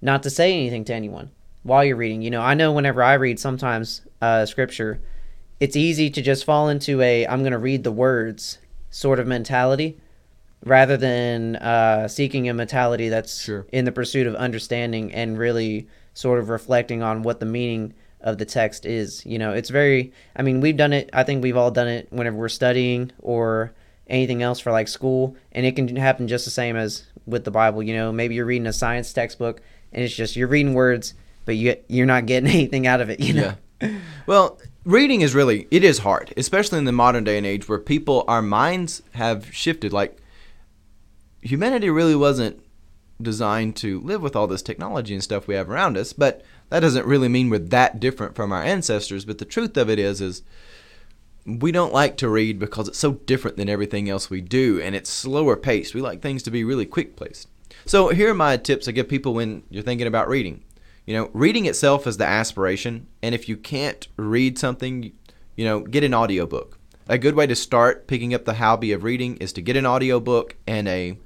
not 0.00 0.22
to 0.22 0.30
say 0.30 0.52
anything 0.52 0.84
to 0.84 0.94
anyone 0.94 1.32
while 1.64 1.84
you're 1.84 1.96
reading? 1.96 2.22
You 2.22 2.30
know, 2.30 2.40
I 2.40 2.54
know 2.54 2.70
whenever 2.70 3.02
I 3.02 3.14
read 3.14 3.40
sometimes 3.40 4.02
uh, 4.22 4.46
scripture, 4.46 5.00
it's 5.58 5.74
easy 5.74 6.08
to 6.10 6.22
just 6.22 6.44
fall 6.44 6.68
into 6.68 7.00
a 7.00 7.26
I'm 7.26 7.40
going 7.40 7.52
to 7.52 7.58
read 7.58 7.82
the 7.82 7.90
words 7.92 8.58
sort 8.90 9.18
of 9.18 9.26
mentality 9.26 9.98
rather 10.64 10.96
than 10.96 11.56
uh, 11.56 12.08
seeking 12.08 12.48
a 12.48 12.54
mentality 12.54 13.08
that's 13.08 13.42
sure. 13.42 13.66
in 13.72 13.84
the 13.84 13.92
pursuit 13.92 14.26
of 14.26 14.34
understanding 14.34 15.12
and 15.12 15.38
really 15.38 15.86
sort 16.14 16.38
of 16.38 16.48
reflecting 16.48 17.02
on 17.02 17.22
what 17.22 17.40
the 17.40 17.46
meaning 17.46 17.92
of 18.20 18.38
the 18.38 18.44
text 18.44 18.86
is. 18.86 19.24
You 19.26 19.38
know, 19.38 19.52
it's 19.52 19.70
very, 19.70 20.12
I 20.34 20.42
mean, 20.42 20.60
we've 20.60 20.76
done 20.76 20.92
it, 20.92 21.10
I 21.12 21.22
think 21.22 21.42
we've 21.42 21.56
all 21.56 21.70
done 21.70 21.88
it 21.88 22.08
whenever 22.10 22.36
we're 22.36 22.48
studying 22.48 23.12
or 23.20 23.72
anything 24.06 24.42
else 24.42 24.60
for 24.60 24.72
like 24.72 24.88
school, 24.88 25.36
and 25.52 25.66
it 25.66 25.76
can 25.76 25.94
happen 25.96 26.28
just 26.28 26.44
the 26.44 26.50
same 26.50 26.76
as 26.76 27.04
with 27.26 27.44
the 27.44 27.50
Bible. 27.50 27.82
You 27.82 27.94
know, 27.94 28.12
maybe 28.12 28.34
you're 28.34 28.46
reading 28.46 28.66
a 28.66 28.72
science 28.72 29.12
textbook 29.12 29.60
and 29.92 30.02
it's 30.02 30.14
just 30.14 30.36
you're 30.36 30.48
reading 30.48 30.74
words, 30.74 31.14
but 31.44 31.56
you 31.56 31.76
you're 31.88 32.06
not 32.06 32.26
getting 32.26 32.50
anything 32.52 32.86
out 32.86 33.00
of 33.00 33.10
it. 33.10 33.20
You 33.20 33.34
know. 33.34 33.54
Yeah. 33.80 33.98
Well, 34.26 34.58
reading 34.84 35.20
is 35.20 35.34
really 35.34 35.66
it 35.70 35.84
is 35.84 35.98
hard, 35.98 36.32
especially 36.36 36.78
in 36.78 36.84
the 36.84 36.92
modern 36.92 37.24
day 37.24 37.36
and 37.36 37.46
age 37.46 37.68
where 37.68 37.78
people 37.78 38.24
our 38.28 38.42
minds 38.42 39.02
have 39.12 39.54
shifted. 39.54 39.92
Like 39.92 40.18
humanity 41.44 41.90
really 41.90 42.16
wasn't 42.16 42.60
designed 43.22 43.76
to 43.76 44.00
live 44.00 44.22
with 44.22 44.34
all 44.34 44.46
this 44.46 44.62
technology 44.62 45.14
and 45.14 45.22
stuff 45.22 45.46
we 45.46 45.54
have 45.54 45.70
around 45.70 45.96
us, 45.96 46.12
but 46.12 46.42
that 46.70 46.80
doesn't 46.80 47.06
really 47.06 47.28
mean 47.28 47.48
we're 47.48 47.58
that 47.58 48.00
different 48.00 48.34
from 48.34 48.50
our 48.50 48.62
ancestors. 48.62 49.24
But 49.24 49.38
the 49.38 49.44
truth 49.44 49.76
of 49.76 49.88
it 49.88 49.98
is, 49.98 50.20
is 50.20 50.42
we 51.46 51.70
don't 51.70 51.92
like 51.92 52.16
to 52.16 52.28
read 52.28 52.58
because 52.58 52.88
it's 52.88 52.98
so 52.98 53.12
different 53.12 53.56
than 53.56 53.68
everything 53.68 54.08
else 54.08 54.30
we 54.30 54.40
do, 54.40 54.80
and 54.80 54.96
it's 54.96 55.10
slower 55.10 55.56
paced. 55.56 55.94
We 55.94 56.00
like 56.00 56.22
things 56.22 56.42
to 56.44 56.50
be 56.50 56.64
really 56.64 56.86
quick 56.86 57.16
paced. 57.16 57.48
So 57.86 58.08
here 58.08 58.30
are 58.30 58.34
my 58.34 58.56
tips 58.56 58.88
I 58.88 58.92
give 58.92 59.08
people 59.08 59.34
when 59.34 59.62
you're 59.70 59.82
thinking 59.82 60.06
about 60.06 60.28
reading. 60.28 60.64
You 61.06 61.14
know, 61.14 61.30
reading 61.34 61.66
itself 61.66 62.06
is 62.06 62.16
the 62.16 62.26
aspiration, 62.26 63.06
and 63.22 63.34
if 63.34 63.48
you 63.48 63.58
can't 63.58 64.08
read 64.16 64.58
something, 64.58 65.12
you 65.54 65.64
know, 65.64 65.80
get 65.80 66.02
an 66.02 66.14
audiobook. 66.14 66.78
A 67.06 67.18
good 67.18 67.34
way 67.34 67.46
to 67.46 67.54
start 67.54 68.06
picking 68.06 68.32
up 68.32 68.46
the 68.46 68.54
hobby 68.54 68.92
of 68.92 69.04
reading 69.04 69.36
is 69.36 69.52
to 69.52 69.60
get 69.60 69.76
an 69.76 69.84
audiobook 69.84 70.56
and 70.66 70.88
a 70.88 71.18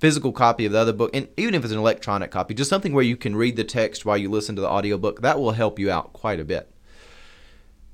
physical 0.00 0.32
copy 0.32 0.64
of 0.64 0.72
the 0.72 0.78
other 0.78 0.94
book, 0.94 1.10
and 1.14 1.28
even 1.36 1.54
if 1.54 1.62
it's 1.62 1.72
an 1.72 1.78
electronic 1.78 2.30
copy, 2.30 2.54
just 2.54 2.70
something 2.70 2.94
where 2.94 3.04
you 3.04 3.16
can 3.16 3.36
read 3.36 3.56
the 3.56 3.64
text 3.64 4.04
while 4.04 4.16
you 4.16 4.30
listen 4.30 4.56
to 4.56 4.62
the 4.62 4.68
audiobook, 4.68 5.20
that 5.20 5.38
will 5.38 5.52
help 5.52 5.78
you 5.78 5.90
out 5.90 6.12
quite 6.14 6.40
a 6.40 6.44
bit. 6.44 6.74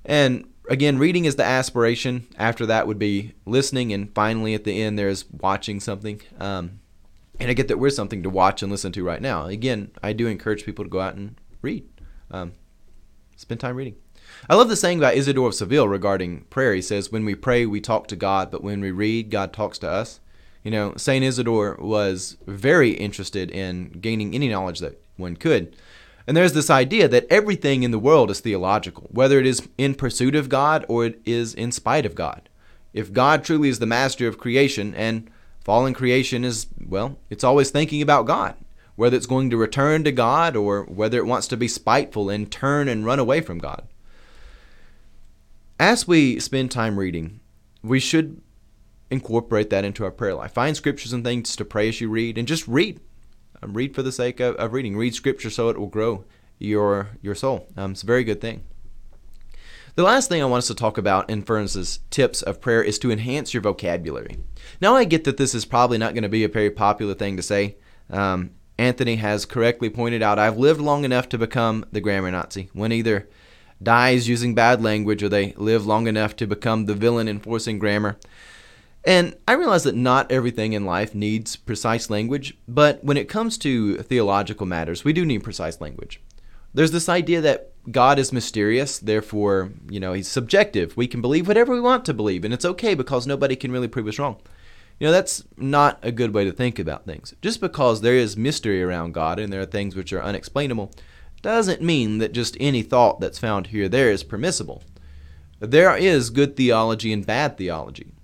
And 0.05 0.49
again, 0.71 0.99
reading 0.99 1.25
is 1.25 1.35
the 1.35 1.45
aspiration. 1.45 2.29
After 2.39 2.65
that 2.67 2.87
would 2.87 2.99
be 2.99 3.35
listening, 3.45 3.93
and 3.93 4.15
finally 4.15 4.55
at 4.55 4.63
the 4.63 4.81
end, 4.81 4.97
there's 4.97 5.25
watching 5.31 5.81
something. 5.81 6.21
Um, 6.39 6.79
and 7.41 7.51
I 7.51 7.55
get 7.55 7.67
that 7.69 7.79
we're 7.79 7.91
something 7.91 8.23
to 8.23 8.31
watch 8.31 8.63
and 8.63 8.71
listen 8.71 8.93
to 8.93 9.05
right 9.05 9.21
now. 9.21 9.47
Again, 9.47 9.91
I 10.01 10.13
do 10.13 10.29
encourage 10.29 10.65
people 10.65 10.85
to 10.85 10.91
go 10.91 11.01
out 11.01 11.17
and 11.17 11.39
read, 11.61 11.89
um, 12.31 12.53
spend 13.37 13.61
time 13.61 13.77
reading. 13.77 13.97
I 14.49 14.55
love 14.55 14.69
the 14.69 14.77
saying 14.77 14.99
about 14.99 15.15
Isidore 15.15 15.49
of 15.49 15.55
Seville 15.55 15.89
regarding 15.89 16.43
prayer. 16.45 16.73
He 16.73 16.83
says, 16.83 17.11
When 17.11 17.25
we 17.25 17.35
pray, 17.35 17.67
we 17.67 17.81
talk 17.81 18.07
to 18.09 18.17
God, 18.17 18.51
but 18.51 18.63
when 18.63 18.81
we 18.81 18.93
read, 18.93 19.31
God 19.31 19.53
talks 19.53 19.79
to 19.79 19.91
us. 19.91 20.21
You 20.67 20.73
know, 20.73 20.95
St. 20.97 21.25
Isidore 21.25 21.77
was 21.79 22.39
very 22.45 22.91
interested 22.91 23.53
in 23.53 23.91
gaining 24.01 24.35
any 24.35 24.49
knowledge 24.49 24.81
that 24.81 25.01
one 25.17 25.37
could. 25.37 25.77
And 26.27 26.37
there's 26.37 26.55
this 26.55 26.71
idea 26.71 27.07
that 27.07 27.29
everything 27.31 27.85
in 27.85 27.93
the 27.93 28.01
world 28.01 28.33
is 28.33 28.41
theological, 28.41 29.07
whether 29.13 29.39
it 29.39 29.47
is 29.47 29.69
in 29.79 29.95
pursuit 29.95 30.35
of 30.35 30.49
God 30.49 30.85
or 30.89 31.07
it 31.07 31.21
is 31.25 31.55
in 31.55 31.71
spite 31.71 32.05
of 32.05 32.17
God. 32.17 32.49
If 32.93 33.13
God 33.13 33.45
truly 33.45 33.69
is 33.69 33.79
the 33.79 33.87
master 33.87 34.27
of 34.27 34.39
creation 34.39 34.93
and 34.97 35.31
fallen 35.61 35.95
creation 35.95 36.45
is, 36.45 36.67
well, 36.85 37.17
it's 37.31 37.45
always 37.45 37.71
thinking 37.71 38.03
about 38.03 38.27
God, 38.27 38.57
whether 38.97 39.17
it's 39.17 39.27
going 39.27 39.51
to 39.51 39.57
return 39.57 40.03
to 40.03 40.11
God 40.11 40.57
or 40.57 40.83
whether 40.83 41.19
it 41.19 41.27
wants 41.27 41.47
to 41.47 41.57
be 41.57 41.69
spiteful 41.69 42.29
and 42.29 42.51
turn 42.51 42.89
and 42.89 43.07
run 43.07 43.21
away 43.21 43.41
from 43.41 43.59
God. 43.59 43.87
As 45.79 46.09
we 46.09 46.41
spend 46.41 46.73
time 46.73 46.99
reading, 46.99 47.39
we 47.85 48.01
should 48.01 48.41
incorporate 49.11 49.71
that 49.71 49.85
into 49.85 50.05
our 50.05 50.11
prayer 50.11 50.35
life. 50.35 50.53
Find 50.53 50.77
scriptures 50.77 51.13
and 51.13 51.25
things 51.25 51.57
to 51.57 51.65
pray 51.65 51.89
as 51.89 52.01
you 52.01 52.09
read, 52.09 52.39
and 52.39 52.49
just 52.49 52.67
read. 52.67 53.01
Um, 53.63 53.73
read 53.73 53.95
for 53.95 54.03
the 54.03 54.13
sake 54.13 54.41
of, 54.41 54.57
of, 54.57 54.73
reading. 54.73 54.97
Read 54.97 55.15
scripture 55.15 55.51
so 55.51 55.69
it 55.69 55.79
will 55.79 55.87
grow 55.87 56.25
your 56.59 57.11
your 57.23 57.35
soul. 57.35 57.67
Um, 57.77 57.93
it's 57.93 58.03
a 58.03 58.07
very 58.07 58.25
good 58.25 58.41
thing. 58.41 58.65
The 59.95 60.03
last 60.03 60.29
thing 60.29 60.43
I 60.43 60.47
want 60.47 60.59
us 60.59 60.67
to 60.67 60.75
talk 60.75 60.99
about 60.99 61.31
in 61.31 61.43
Furnace's 61.43 62.01
tips 62.11 62.43
of 62.43 62.61
prayer 62.61 62.83
is 62.83 62.99
to 62.99 63.11
enhance 63.11 63.55
your 63.55 63.63
vocabulary. 63.63 64.37
Now, 64.79 64.95
I 64.95 65.05
get 65.05 65.25
that 65.25 65.39
this 65.39 65.55
is 65.55 65.65
probably 65.65 65.97
not 65.97 66.13
going 66.13 66.23
to 66.23 66.29
be 66.29 66.45
a 66.45 66.49
very 66.49 66.71
popular 66.71 67.15
thing 67.15 67.39
to 67.39 67.43
say. 67.43 67.77
Um, 68.11 68.51
Anthony 68.77 69.17
has 69.17 69.47
correctly 69.47 69.89
pointed 69.89 70.21
out 70.23 70.39
I've 70.39 70.59
lived 70.59 70.83
long 70.83 71.05
enough 71.05 71.31
to 71.31 71.39
become 71.39 71.87
the 71.93 72.03
grammar 72.03 72.31
Nazi. 72.31 72.69
One 72.75 72.93
either 72.93 73.27
dies 73.83 74.29
using 74.29 74.55
bad 74.55 74.83
language 74.83 75.23
or 75.23 75.31
they 75.31 75.53
live 75.53 75.87
long 75.87 76.07
enough 76.07 76.37
to 76.37 76.47
become 76.47 76.85
the 76.85 76.95
villain 76.95 77.29
enforcing 77.29 77.79
grammar. 77.79 78.19
And 79.07 79.37
I 79.47 79.53
realize 79.53 79.85
that 79.85 79.95
not 79.95 80.33
everything 80.33 80.73
in 80.73 80.85
life 80.85 81.15
needs 81.15 81.55
precise 81.55 82.11
language, 82.11 82.59
but 82.67 83.03
when 83.05 83.17
it 83.17 83.29
comes 83.29 83.57
to 83.59 83.99
theological 83.99 84.67
matters, 84.67 85.05
we 85.05 85.13
do 85.13 85.25
need 85.25 85.45
precise 85.45 85.81
language. 85.81 86.21
There's 86.75 86.91
this 86.91 87.09
idea 87.09 87.41
that 87.41 87.71
God 87.93 88.19
is 88.19 88.33
mysterious, 88.33 88.99
therefore, 88.99 89.71
you 89.89 90.01
know, 90.01 90.13
he's 90.13 90.27
subjective. 90.27 90.97
We 90.97 91.07
can 91.07 91.23
believe 91.23 91.47
whatever 91.47 91.73
we 91.73 91.81
want 91.81 92.05
to 92.07 92.15
believe, 92.15 92.45
and 92.45 92.53
it's 92.53 92.65
okay 92.65 92.95
because 92.95 93.29
nobody 93.29 93.55
can 93.55 93.71
really 93.71 93.87
prove 93.87 94.09
us 94.09 94.19
wrong. 94.19 94.41
You 94.99 95.07
know, 95.07 95.13
that's 95.13 95.45
not 95.57 96.01
a 96.03 96.11
good 96.11 96.35
way 96.35 96.45
to 96.45 96.51
think 96.51 96.81
about 96.81 97.07
things. 97.07 97.33
Just 97.41 97.61
because 97.61 98.01
there 98.01 98.17
is 98.17 98.37
mystery 98.37 98.83
around 98.83 99.13
God 99.13 99.39
and 99.39 99.53
there 99.53 99.61
are 99.61 99.67
things 99.67 99.95
which 99.95 100.13
are 100.13 100.23
unexplainable 100.23 100.91
doesn't 101.43 101.81
mean 101.81 102.19
that 102.19 102.33
just 102.33 102.57
any 102.59 102.83
thought 102.83 103.21
that's 103.21 103.39
found 103.39 103.69
here 103.69 103.85
or 103.85 103.89
there 103.89 104.11
is 104.11 104.25
permissible. 104.25 104.83
There 105.61 105.97
is 105.97 106.31
good 106.31 106.57
theology 106.57 107.13
and 107.13 107.25
bad 107.25 107.57
theology. 107.57 108.16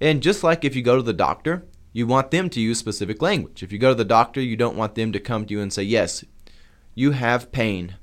And 0.00 0.22
just 0.22 0.42
like 0.42 0.64
if 0.64 0.74
you 0.74 0.82
go 0.82 0.96
to 0.96 1.02
the 1.02 1.12
doctor, 1.12 1.66
you 1.92 2.06
want 2.06 2.30
them 2.30 2.48
to 2.50 2.60
use 2.60 2.78
specific 2.78 3.20
language. 3.20 3.62
If 3.62 3.72
you 3.72 3.78
go 3.78 3.90
to 3.90 3.94
the 3.94 4.04
doctor, 4.04 4.40
you 4.40 4.56
don't 4.56 4.76
want 4.76 4.94
them 4.94 5.12
to 5.12 5.20
come 5.20 5.44
to 5.44 5.52
you 5.52 5.60
and 5.60 5.72
say, 5.72 5.82
Yes, 5.82 6.24
you 6.94 7.12
have 7.12 7.52
pain. 7.52 7.96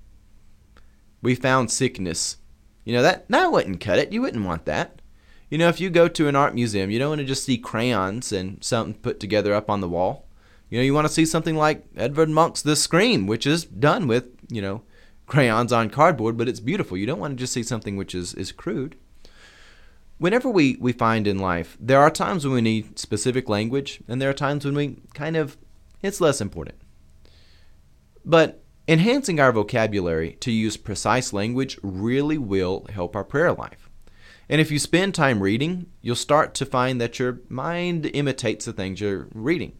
We 1.21 1.35
found 1.35 1.71
sickness. 1.71 2.37
You 2.85 2.93
know, 2.93 3.01
that, 3.01 3.27
that 3.29 3.51
wouldn't 3.51 3.81
cut 3.81 3.99
it. 3.99 4.13
You 4.13 4.21
wouldn't 4.21 4.45
want 4.45 4.65
that. 4.65 5.01
You 5.49 5.57
know, 5.57 5.69
if 5.69 5.79
you 5.79 5.89
go 5.89 6.07
to 6.07 6.27
an 6.27 6.35
art 6.35 6.53
museum, 6.53 6.91
you 6.91 6.99
don't 6.99 7.09
want 7.09 7.19
to 7.19 7.25
just 7.25 7.43
see 7.43 7.57
crayons 7.57 8.31
and 8.31 8.63
something 8.63 8.93
put 8.95 9.19
together 9.19 9.53
up 9.53 9.69
on 9.69 9.81
the 9.81 9.89
wall. 9.89 10.27
You 10.69 10.77
know, 10.77 10.83
you 10.83 10.93
want 10.93 11.07
to 11.07 11.13
see 11.13 11.25
something 11.25 11.55
like 11.55 11.85
Edvard 11.95 12.29
Munch's 12.29 12.63
The 12.63 12.75
Scream, 12.75 13.25
which 13.25 13.47
is 13.47 13.63
done 13.63 14.07
with, 14.07 14.25
you 14.49 14.61
know, 14.61 14.83
crayons 15.25 15.71
on 15.71 15.89
cardboard, 15.89 16.37
but 16.37 16.49
it's 16.49 16.59
beautiful. 16.59 16.97
You 16.97 17.05
don't 17.05 17.19
want 17.19 17.31
to 17.31 17.41
just 17.41 17.53
see 17.53 17.63
something 17.63 17.95
which 17.95 18.13
is, 18.13 18.33
is 18.33 18.51
crude 18.51 18.97
whenever 20.17 20.49
we, 20.49 20.77
we 20.79 20.91
find 20.91 21.27
in 21.27 21.39
life, 21.39 21.77
there 21.79 21.99
are 21.99 22.09
times 22.09 22.45
when 22.45 22.53
we 22.53 22.61
need 22.61 22.97
specific 22.99 23.49
language, 23.49 24.01
and 24.07 24.21
there 24.21 24.29
are 24.29 24.33
times 24.33 24.65
when 24.65 24.75
we 24.75 24.97
kind 25.13 25.35
of, 25.35 25.57
it's 26.01 26.21
less 26.21 26.41
important. 26.41 26.77
But 28.25 28.63
enhancing 28.87 29.39
our 29.39 29.51
vocabulary 29.51 30.33
to 30.41 30.51
use 30.51 30.77
precise 30.77 31.33
language 31.33 31.77
really 31.81 32.37
will 32.37 32.85
help 32.93 33.15
our 33.15 33.23
prayer 33.23 33.53
life. 33.53 33.89
And 34.49 34.61
if 34.61 34.71
you 34.71 34.79
spend 34.79 35.13
time 35.13 35.43
reading, 35.43 35.87
you'll 36.01 36.15
start 36.15 36.53
to 36.55 36.65
find 36.65 37.01
that 37.01 37.19
your 37.19 37.41
mind 37.49 38.09
imitates 38.13 38.65
the 38.65 38.73
things 38.73 39.01
you're 39.01 39.27
reading. 39.33 39.73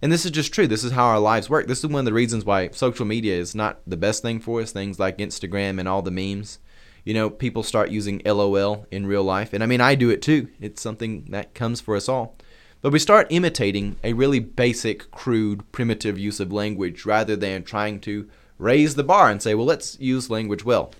And 0.00 0.10
this 0.10 0.24
is 0.24 0.32
just 0.32 0.52
true. 0.52 0.66
This 0.66 0.84
is 0.84 0.92
how 0.92 1.04
our 1.06 1.20
lives 1.20 1.48
work. 1.50 1.66
This 1.68 1.78
is 1.78 1.86
one 1.86 2.00
of 2.00 2.04
the 2.04 2.12
reasons 2.12 2.44
why 2.44 2.70
social 2.70 3.06
media 3.06 3.36
is 3.36 3.54
not 3.54 3.80
the 3.86 3.96
best 3.96 4.22
thing 4.22 4.40
for 4.40 4.60
us. 4.60 4.72
Things 4.72 4.98
like 4.98 5.18
Instagram 5.18 5.78
and 5.78 5.88
all 5.88 6.02
the 6.02 6.10
memes 6.10 6.58
you 7.04 7.14
know, 7.14 7.30
people 7.30 7.62
start 7.62 7.90
using 7.90 8.22
LOL 8.24 8.86
in 8.90 9.06
real 9.06 9.24
life. 9.24 9.52
And 9.52 9.62
I 9.62 9.66
mean, 9.66 9.80
I 9.80 9.94
do 9.94 10.10
it 10.10 10.22
too. 10.22 10.48
It's 10.60 10.82
something 10.82 11.26
that 11.30 11.54
comes 11.54 11.80
for 11.80 11.96
us 11.96 12.08
all. 12.08 12.36
But 12.80 12.92
we 12.92 12.98
start 12.98 13.28
imitating 13.30 13.96
a 14.02 14.12
really 14.12 14.40
basic, 14.40 15.10
crude, 15.10 15.70
primitive 15.72 16.18
use 16.18 16.40
of 16.40 16.52
language 16.52 17.06
rather 17.06 17.36
than 17.36 17.62
trying 17.62 18.00
to 18.00 18.28
raise 18.58 18.94
the 18.94 19.04
bar 19.04 19.30
and 19.30 19.42
say, 19.42 19.54
well, 19.54 19.66
let's 19.66 19.98
use 20.00 20.30
language 20.30 20.64
well. 20.64 20.92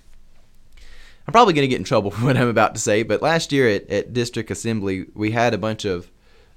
I'm 1.26 1.32
probably 1.32 1.54
going 1.54 1.64
to 1.64 1.68
get 1.68 1.78
in 1.78 1.84
trouble 1.84 2.10
for 2.12 2.24
what 2.24 2.36
I'm 2.36 2.48
about 2.48 2.74
to 2.74 2.80
say, 2.80 3.02
but 3.02 3.22
last 3.22 3.52
year 3.52 3.68
at, 3.68 3.88
at 3.90 4.12
District 4.12 4.50
Assembly, 4.50 5.06
we 5.14 5.30
had 5.32 5.54
a 5.54 5.58
bunch 5.58 5.84
of, 5.84 6.10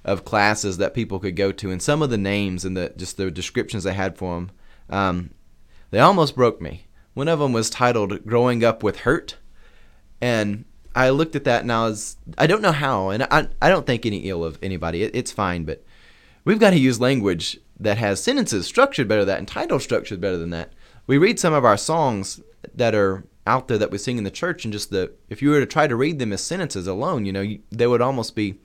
of 0.03 0.25
classes 0.25 0.77
that 0.77 0.93
people 0.93 1.19
could 1.19 1.35
go 1.35 1.51
to, 1.51 1.71
and 1.71 1.81
some 1.81 2.01
of 2.01 2.09
the 2.09 2.17
names 2.17 2.65
and 2.65 2.75
the 2.75 2.93
just 2.95 3.17
the 3.17 3.29
descriptions 3.29 3.83
they 3.83 3.93
had 3.93 4.17
for 4.17 4.35
them, 4.35 4.51
um, 4.89 5.29
they 5.91 5.99
almost 5.99 6.35
broke 6.35 6.61
me. 6.61 6.84
One 7.15 7.27
of 7.27 7.39
them 7.39 7.51
was 7.53 7.71
titled 7.71 8.25
"Growing 8.27 8.63
Up 8.63 8.83
with 8.83 8.99
Hurt," 8.99 9.37
and 10.21 10.65
I 10.93 11.09
looked 11.09 11.35
at 11.35 11.45
that 11.45 11.61
and 11.63 11.71
I 11.71 11.85
was 11.85 12.17
I 12.37 12.45
don't 12.45 12.61
know 12.61 12.71
how, 12.71 13.09
and 13.09 13.23
I 13.23 13.47
I 13.59 13.69
don't 13.69 13.87
think 13.87 14.05
any 14.05 14.29
ill 14.29 14.43
of 14.43 14.59
anybody. 14.61 15.01
It, 15.01 15.15
it's 15.15 15.31
fine, 15.31 15.63
but 15.63 15.83
we've 16.43 16.59
got 16.59 16.69
to 16.69 16.79
use 16.79 16.99
language 16.99 17.57
that 17.79 17.97
has 17.97 18.21
sentences 18.21 18.67
structured 18.67 19.07
better 19.07 19.21
than 19.21 19.33
that 19.33 19.39
and 19.39 19.47
titles 19.47 19.83
structured 19.83 20.21
better 20.21 20.37
than 20.37 20.51
that. 20.51 20.73
We 21.07 21.17
read 21.17 21.39
some 21.39 21.53
of 21.53 21.65
our 21.65 21.77
songs 21.77 22.41
that 22.73 22.93
are 22.93 23.25
out 23.47 23.67
there 23.67 23.77
that 23.77 23.91
we 23.91 23.97
sing 23.97 24.17
in 24.17 24.23
the 24.23 24.31
church, 24.31 24.65
and 24.65 24.71
just 24.71 24.89
the 24.89 25.13
if 25.29 25.41
you 25.41 25.49
were 25.49 25.59
to 25.59 25.65
try 25.65 25.87
to 25.87 25.95
read 25.95 26.19
them 26.19 26.33
as 26.33 26.43
sentences 26.43 26.87
alone, 26.87 27.25
you 27.25 27.31
know, 27.31 27.41
you, 27.41 27.59
they 27.71 27.87
would 27.87 28.01
almost 28.01 28.35
be 28.35 28.59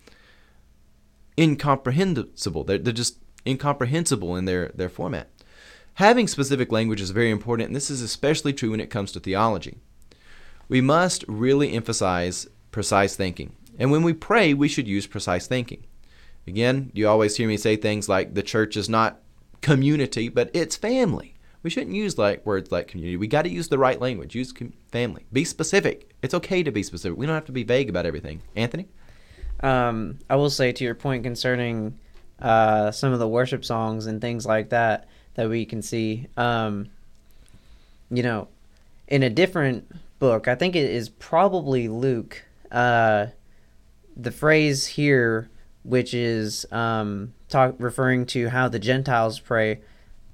incomprehensible. 1.39 2.65
They're, 2.65 2.79
they're 2.79 2.93
just 2.93 3.19
incomprehensible 3.47 4.37
in 4.37 4.45
their, 4.45 4.69
their 4.75 4.89
format. 4.89 5.31
Having 6.01 6.29
specific 6.29 6.73
language 6.73 7.03
is 7.03 7.11
very 7.11 7.31
important, 7.31 7.67
and 7.67 7.77
this 7.77 7.91
is 7.91 8.01
especially 8.01 8.55
true 8.55 8.71
when 8.71 8.81
it 8.81 8.89
comes 8.89 9.13
to 9.13 9.21
theology. 9.21 9.77
We 10.67 10.81
must 10.81 11.27
really 11.29 11.75
emphasize 11.75 12.49
precise 12.71 13.17
thinking. 13.17 13.53
And 13.79 13.91
when 13.91 14.03
we 14.03 14.15
pray, 14.15 14.55
we 14.55 14.67
should 14.67 14.89
use 14.89 15.07
precise 15.07 15.47
thinking. 15.47 15.85
Again, 16.47 16.91
you 16.95 17.07
always 17.07 17.37
hear 17.37 17.47
me 17.47 17.59
say 17.59 17.77
things 17.77 18.09
like 18.09 18.33
the 18.33 18.43
church 18.43 18.79
is 18.79 18.89
not 18.89 19.21
community, 19.61 20.31
but 20.31 20.51
it's 20.55 20.75
family. 20.75 21.35
We 21.63 21.69
shouldn't 21.69 21.95
use 21.95 22.17
like 22.17 22.47
words 22.47 22.73
like 22.73 22.89
community. 22.89 23.19
We 23.19 23.27
got 23.27 23.43
to 23.43 23.51
use 23.51 23.69
the 23.69 23.77
right 23.77 24.01
language. 24.01 24.35
Use 24.35 24.53
com- 24.53 24.73
family. 24.91 25.27
Be 25.35 25.45
specific. 25.45 26.15
It's 26.23 26.33
okay 26.33 26.63
to 26.63 26.73
be 26.73 26.83
specific. 26.83 27.19
We 27.19 27.27
don't 27.27 27.35
have 27.35 27.45
to 27.45 27.53
be 27.53 27.65
vague 27.65 27.91
about 27.91 28.07
everything. 28.07 28.41
Anthony? 28.57 28.89
Um, 29.63 30.19
I 30.31 30.37
will 30.37 30.49
say 30.49 30.73
to 30.73 30.83
your 30.83 30.95
point 30.95 31.25
concerning 31.25 31.99
uh, 32.41 32.91
some 32.91 33.13
of 33.13 33.19
the 33.19 33.29
worship 33.29 33.67
songs 33.67 34.07
and 34.07 34.19
things 34.19 34.47
like 34.47 34.71
that 34.71 35.07
that 35.35 35.49
we 35.49 35.65
can 35.65 35.83
see. 35.83 36.27
Um, 36.37 36.89
you 38.11 38.23
know, 38.23 38.49
in 39.09 39.23
a 39.23 39.31
different 39.31 39.91
book, 40.19 40.49
I 40.49 40.55
think 40.55 40.77
it 40.77 40.91
is 40.91 41.09
probably 41.09 41.89
Luke. 41.89 42.45
Uh, 42.71 43.27
the 44.17 44.31
phrase 44.31 44.87
here, 44.87 45.49
which 45.85 46.13
is 46.15 46.67
um, 46.73 47.33
talk 47.49 47.75
referring 47.79 48.27
to 48.27 48.49
how 48.49 48.69
the 48.69 48.79
Gentiles 48.79 49.39
pray, 49.41 49.81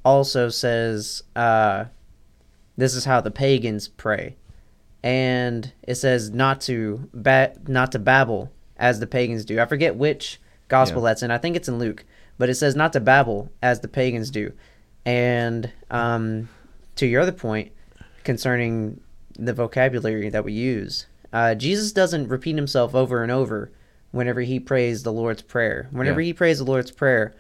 also 0.05 0.49
says 0.49 1.23
uh, 1.35 1.85
this 2.77 2.95
is 2.95 3.05
how 3.05 3.21
the 3.21 3.31
pagans 3.31 3.89
pray, 3.89 4.37
and 5.03 5.73
it 5.83 5.97
says 5.97 6.31
not 6.31 6.61
to 6.63 7.09
ba- 7.15 7.55
not 7.67 7.93
to 7.93 7.99
babble 7.99 8.51
as 8.77 9.01
the 9.01 9.07
pagans 9.07 9.45
do. 9.45 9.61
I 9.61 9.67
forget 9.67 9.97
which 9.97 10.41
gospel 10.69 11.03
Yeah. 11.03 11.11
that's 11.11 11.23
in. 11.23 11.31
I 11.31 11.39
think 11.39 11.57
it's 11.57 11.69
in 11.69 11.79
Luke, 11.79 12.05
but 12.39 12.49
it 12.49 12.55
says 12.57 12.75
not 12.77 12.93
to 12.95 13.01
babble 13.01 13.51
as 13.63 13.81
the 13.81 13.89
pagans 13.89 14.31
do. 14.31 14.53
And 15.07 15.71
um, 15.91 16.49
to 16.97 17.07
your 17.07 17.23
other 17.23 17.33
point 17.33 17.73
concerning 18.25 19.01
the 19.39 19.53
vocabulary 19.55 20.29
that 20.31 20.45
we 20.45 20.53
use, 20.53 21.07
uh, 21.33 21.55
Jesus 21.55 21.93
doesn't 21.93 22.29
repeat 22.29 22.57
himself 22.57 22.95
over 22.95 23.23
and 23.23 23.31
over 23.33 23.71
whenever 24.11 24.41
he 24.41 24.59
prays 24.61 25.03
the 25.05 25.13
Lord's 25.13 25.43
Prayer. 25.43 25.89
Whenever 25.93 26.21
Yeah. 26.21 26.27
he 26.27 26.33
prays 26.33 26.59
the 26.59 26.65
Lord's 26.65 26.91
Prayer, 26.91 27.35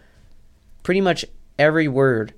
pretty 0.82 1.00
much 1.00 1.24
every 1.58 1.88
word 1.88 2.32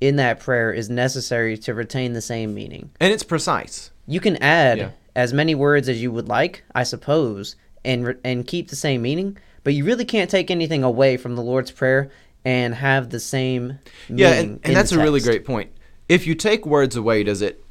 in 0.00 0.16
that 0.16 0.38
prayer 0.40 0.72
is 0.72 0.90
necessary 0.90 1.56
to 1.58 1.74
retain 1.74 2.12
the 2.12 2.20
same 2.20 2.54
meaning. 2.54 2.90
And 3.00 3.12
it's 3.12 3.22
precise. 3.22 3.90
You 4.06 4.20
can 4.20 4.36
add 4.42 4.78
Yeah. 4.78 4.90
as 5.16 5.32
many 5.32 5.54
words 5.54 5.88
as 5.88 6.00
you 6.02 6.12
would 6.12 6.28
like, 6.28 6.62
I 6.74 6.82
suppose, 6.82 7.56
and 7.84 8.06
re- 8.06 8.14
and 8.24 8.46
keep 8.46 8.68
the 8.68 8.76
same 8.76 9.02
meaning, 9.02 9.38
but 9.64 9.72
you 9.74 9.84
really 9.84 10.04
can't 10.04 10.30
take 10.30 10.50
anything 10.50 10.82
away 10.84 11.16
from 11.16 11.36
the 11.36 11.42
Lord's 11.42 11.70
Prayer 11.70 12.10
and 12.48 12.74
have 12.74 13.10
the 13.10 13.20
same 13.20 13.78
meaning. 14.08 14.18
Yeah, 14.18 14.32
and, 14.32 14.60
and 14.64 14.74
that's 14.74 14.90
a 14.90 14.98
really 14.98 15.20
great 15.20 15.44
point. 15.44 15.70
If 16.08 16.26
you 16.26 16.34
take 16.34 16.64
words 16.64 16.96
away, 16.96 17.22
does 17.22 17.42
it 17.42 17.62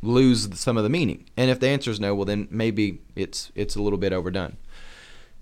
lose 0.00 0.48
some 0.60 0.76
of 0.76 0.84
the 0.84 0.88
meaning? 0.88 1.28
And 1.36 1.50
if 1.50 1.58
the 1.58 1.66
answer 1.66 1.90
is 1.90 1.98
no, 1.98 2.14
well 2.14 2.24
then 2.24 2.46
maybe 2.48 3.00
it's 3.16 3.50
it's 3.56 3.74
a 3.74 3.82
little 3.82 3.98
bit 3.98 4.12
overdone. 4.12 4.58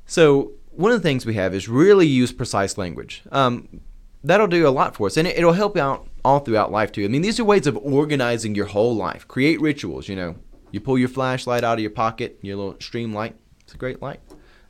So 0.07 0.53
one 0.71 0.93
of 0.93 1.03
the 1.03 1.07
things 1.07 1.27
we 1.27 1.35
have 1.35 1.55
is 1.55 1.69
really 1.69 2.07
use 2.07 2.33
precise 2.33 2.79
language. 2.79 3.23
Um, 3.31 3.83
that'll 4.25 4.47
do 4.47 4.67
a 4.67 4.71
lot 4.71 4.97
for 4.97 5.09
us, 5.09 5.19
and 5.19 5.29
it, 5.29 5.37
it'll 5.37 5.53
help 5.53 5.77
out 5.77 6.09
all 6.25 6.39
throughout 6.41 6.73
life 6.73 6.91
too. 6.91 7.05
I 7.05 7.09
mean, 7.09 7.21
these 7.21 7.39
are 7.39 7.45
ways 7.45 7.67
of 7.67 7.77
organizing 7.77 8.55
your 8.55 8.67
whole 8.67 8.97
life. 8.97 9.29
Create 9.29 9.61
rituals. 9.61 10.09
You 10.09 10.17
know, 10.17 10.37
you 10.71 10.81
pull 10.81 10.99
your 10.99 11.11
flashlight 11.11 11.65
out 11.65 11.75
of 11.75 11.81
your 11.81 11.91
pocket, 11.91 12.39
your 12.41 12.57
little 12.57 12.75
Streamlight. 12.75 13.35
It's 13.61 13.75
a 13.75 13.77
great 13.77 14.01
light. 14.01 14.21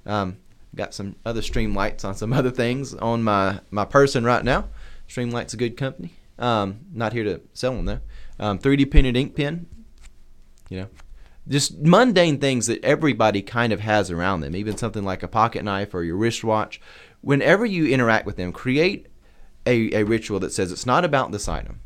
Um, 0.04 0.38
got 0.74 0.94
some 0.94 1.16
other 1.24 1.40
Streamlights 1.40 2.04
on 2.04 2.14
some 2.14 2.32
other 2.32 2.50
things 2.50 2.94
on 2.94 3.22
my 3.22 3.60
my 3.70 3.84
person 3.84 4.24
right 4.24 4.44
now. 4.44 4.68
Streamlight's 5.08 5.54
a 5.54 5.56
good 5.56 5.76
company. 5.76 6.12
Um, 6.38 6.80
not 6.92 7.12
here 7.12 7.24
to 7.24 7.40
sell 7.52 7.74
them 7.74 7.84
though. 7.84 8.00
Um, 8.38 8.58
3D 8.58 8.90
printed 8.90 9.16
ink 9.16 9.36
pen. 9.36 9.66
You 10.68 10.80
know, 10.82 10.88
just 11.48 11.78
mundane 11.78 12.38
things 12.38 12.68
that 12.68 12.82
everybody 12.84 13.42
kind 13.42 13.72
of 13.72 13.80
has 13.80 14.10
around 14.10 14.40
them. 14.40 14.54
Even 14.54 14.76
something 14.76 15.04
like 15.04 15.22
a 15.22 15.28
pocket 15.28 15.64
knife 15.64 15.94
or 15.94 16.04
your 16.04 16.16
wristwatch. 16.16 16.80
Whenever 17.20 17.66
you 17.66 17.86
interact 17.86 18.24
with 18.24 18.36
them, 18.36 18.52
create 18.52 19.08
a, 19.66 19.92
a 19.94 20.04
ritual 20.04 20.40
that 20.40 20.52
says 20.52 20.72
it's 20.72 20.86
not 20.86 21.04
about 21.04 21.32
this 21.32 21.48
item. 21.48 21.80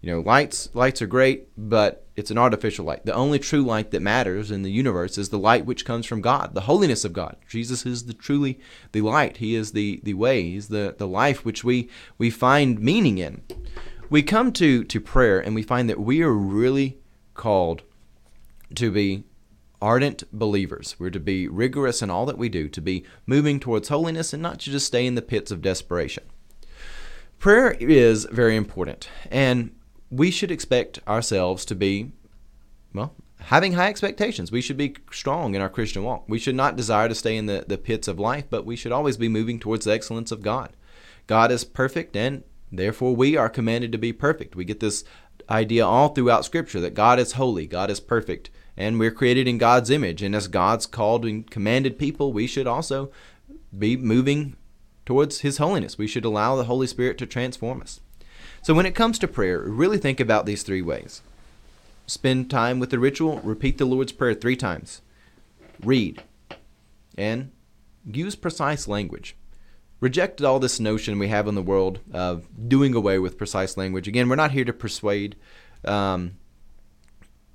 You 0.00 0.10
know, 0.10 0.20
lights 0.20 0.68
lights 0.74 1.00
are 1.00 1.06
great, 1.06 1.48
but 1.56 2.03
it's 2.16 2.30
an 2.30 2.38
artificial 2.38 2.84
light. 2.84 3.04
The 3.04 3.14
only 3.14 3.38
true 3.38 3.62
light 3.62 3.90
that 3.90 4.00
matters 4.00 4.50
in 4.50 4.62
the 4.62 4.70
universe 4.70 5.18
is 5.18 5.30
the 5.30 5.38
light 5.38 5.66
which 5.66 5.84
comes 5.84 6.06
from 6.06 6.20
God, 6.20 6.54
the 6.54 6.62
holiness 6.62 7.04
of 7.04 7.12
God. 7.12 7.36
Jesus 7.48 7.84
is 7.84 8.06
the 8.06 8.14
truly 8.14 8.60
the 8.92 9.00
light. 9.00 9.38
He 9.38 9.54
is 9.54 9.72
the 9.72 10.00
the 10.02 10.14
way. 10.14 10.42
He's 10.42 10.68
the 10.68 10.94
the 10.96 11.08
life 11.08 11.44
which 11.44 11.64
we 11.64 11.88
we 12.16 12.30
find 12.30 12.78
meaning 12.78 13.18
in. 13.18 13.42
We 14.10 14.22
come 14.22 14.52
to 14.52 14.84
to 14.84 15.00
prayer 15.00 15.40
and 15.40 15.54
we 15.54 15.62
find 15.62 15.88
that 15.90 16.00
we 16.00 16.22
are 16.22 16.32
really 16.32 16.98
called 17.34 17.82
to 18.76 18.90
be 18.90 19.24
ardent 19.82 20.24
believers. 20.32 20.96
We're 20.98 21.10
to 21.10 21.20
be 21.20 21.48
rigorous 21.48 22.00
in 22.00 22.10
all 22.10 22.26
that 22.26 22.38
we 22.38 22.48
do, 22.48 22.68
to 22.68 22.80
be 22.80 23.04
moving 23.26 23.60
towards 23.60 23.88
holiness 23.88 24.32
and 24.32 24.42
not 24.42 24.60
to 24.60 24.70
just 24.70 24.86
stay 24.86 25.06
in 25.06 25.14
the 25.14 25.22
pits 25.22 25.50
of 25.50 25.62
desperation. 25.62 26.24
Prayer 27.38 27.72
is 27.72 28.24
very 28.30 28.56
important, 28.56 29.10
and 29.30 29.74
we 30.14 30.30
should 30.30 30.50
expect 30.50 31.00
ourselves 31.08 31.64
to 31.64 31.74
be, 31.74 32.12
well, 32.92 33.14
having 33.40 33.72
high 33.72 33.88
expectations. 33.88 34.52
We 34.52 34.60
should 34.60 34.76
be 34.76 34.94
strong 35.10 35.54
in 35.54 35.60
our 35.60 35.68
Christian 35.68 36.04
walk. 36.04 36.24
We 36.28 36.38
should 36.38 36.54
not 36.54 36.76
desire 36.76 37.08
to 37.08 37.14
stay 37.14 37.36
in 37.36 37.46
the, 37.46 37.64
the 37.66 37.78
pits 37.78 38.06
of 38.06 38.18
life, 38.18 38.44
but 38.48 38.64
we 38.64 38.76
should 38.76 38.92
always 38.92 39.16
be 39.16 39.28
moving 39.28 39.58
towards 39.58 39.84
the 39.84 39.92
excellence 39.92 40.30
of 40.30 40.42
God. 40.42 40.76
God 41.26 41.50
is 41.50 41.64
perfect, 41.64 42.16
and 42.16 42.44
therefore 42.70 43.16
we 43.16 43.36
are 43.36 43.48
commanded 43.48 43.90
to 43.92 43.98
be 43.98 44.12
perfect. 44.12 44.54
We 44.54 44.64
get 44.64 44.80
this 44.80 45.04
idea 45.50 45.84
all 45.84 46.08
throughout 46.10 46.44
Scripture 46.44 46.80
that 46.80 46.94
God 46.94 47.18
is 47.18 47.32
holy, 47.32 47.66
God 47.66 47.90
is 47.90 48.00
perfect, 48.00 48.50
and 48.76 48.98
we're 48.98 49.10
created 49.10 49.48
in 49.48 49.58
God's 49.58 49.90
image. 49.90 50.22
And 50.22 50.34
as 50.34 50.46
God's 50.46 50.86
called 50.86 51.24
and 51.24 51.50
commanded 51.50 51.98
people, 51.98 52.32
we 52.32 52.46
should 52.46 52.66
also 52.66 53.10
be 53.76 53.96
moving 53.96 54.56
towards 55.04 55.40
His 55.40 55.58
holiness. 55.58 55.98
We 55.98 56.06
should 56.06 56.24
allow 56.24 56.54
the 56.56 56.64
Holy 56.64 56.86
Spirit 56.86 57.18
to 57.18 57.26
transform 57.26 57.82
us. 57.82 58.00
So 58.64 58.72
when 58.72 58.86
it 58.86 58.94
comes 58.94 59.18
to 59.18 59.28
prayer, 59.28 59.60
really 59.60 59.98
think 59.98 60.20
about 60.20 60.46
these 60.46 60.62
three 60.62 60.80
ways 60.80 61.20
spend 62.06 62.50
time 62.50 62.78
with 62.78 62.88
the 62.88 62.98
ritual, 62.98 63.38
repeat 63.40 63.76
the 63.76 63.84
Lord's 63.84 64.12
Prayer 64.12 64.32
three 64.32 64.56
times, 64.56 65.02
read, 65.82 66.22
and 67.16 67.52
use 68.10 68.34
precise 68.34 68.88
language. 68.88 69.36
Reject 70.00 70.40
all 70.40 70.58
this 70.60 70.80
notion 70.80 71.18
we 71.18 71.28
have 71.28 71.46
in 71.46 71.54
the 71.54 71.62
world 71.62 72.00
of 72.10 72.46
doing 72.66 72.94
away 72.94 73.18
with 73.18 73.36
precise 73.36 73.76
language. 73.76 74.08
Again, 74.08 74.30
we're 74.30 74.36
not 74.36 74.52
here 74.52 74.64
to 74.64 74.72
persuade 74.72 75.36
um, 75.84 76.36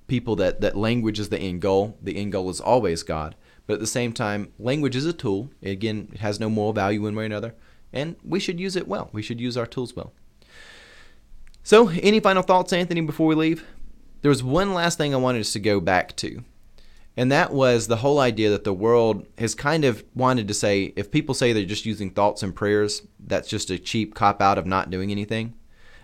people 0.05 0.35
that, 0.35 0.61
that 0.61 0.77
language 0.77 1.19
is 1.19 1.29
the 1.29 1.39
end 1.39 1.61
goal. 1.61 1.97
The 2.03 2.17
end 2.17 2.33
goal 2.33 2.51
is 2.51 2.61
always 2.61 3.01
God. 3.01 3.33
But 3.65 3.75
at 3.75 3.79
the 3.79 3.87
same 3.87 4.13
time, 4.13 4.51
language 4.59 4.95
is 4.95 5.07
a 5.07 5.13
tool. 5.13 5.49
Again, 5.63 6.09
it 6.11 6.19
has 6.19 6.39
no 6.39 6.51
moral 6.51 6.73
value 6.73 7.01
one 7.01 7.15
way 7.15 7.23
or 7.23 7.25
another. 7.25 7.55
And 7.91 8.15
we 8.23 8.39
should 8.39 8.59
use 8.59 8.75
it 8.75 8.87
well. 8.87 9.09
We 9.11 9.23
should 9.23 9.41
use 9.41 9.57
our 9.57 9.65
tools 9.65 9.95
well. 9.95 10.13
So, 11.69 11.89
any 11.89 12.19
final 12.19 12.41
thoughts, 12.41 12.73
Anthony, 12.73 13.01
before 13.01 13.27
we 13.27 13.35
leave? 13.35 13.63
There 14.23 14.29
was 14.29 14.41
one 14.41 14.73
last 14.73 14.97
thing 14.97 15.13
I 15.13 15.17
wanted 15.17 15.41
us 15.41 15.53
to 15.53 15.59
go 15.59 15.79
back 15.79 16.15
to, 16.15 16.43
and 17.15 17.31
that 17.31 17.53
was 17.53 17.85
the 17.85 17.97
whole 17.97 18.17
idea 18.17 18.49
that 18.49 18.63
the 18.63 18.73
world 18.73 19.27
has 19.37 19.53
kind 19.53 19.85
of 19.85 20.03
wanted 20.15 20.47
to 20.47 20.55
say 20.55 20.93
if 20.95 21.11
people 21.11 21.35
say 21.35 21.53
they're 21.53 21.65
just 21.65 21.85
using 21.85 22.09
thoughts 22.09 22.41
and 22.41 22.55
prayers, 22.55 23.03
that's 23.19 23.47
just 23.47 23.69
a 23.69 23.77
cheap 23.77 24.15
cop 24.15 24.41
out 24.41 24.57
of 24.57 24.65
not 24.65 24.89
doing 24.89 25.11
anything. 25.11 25.53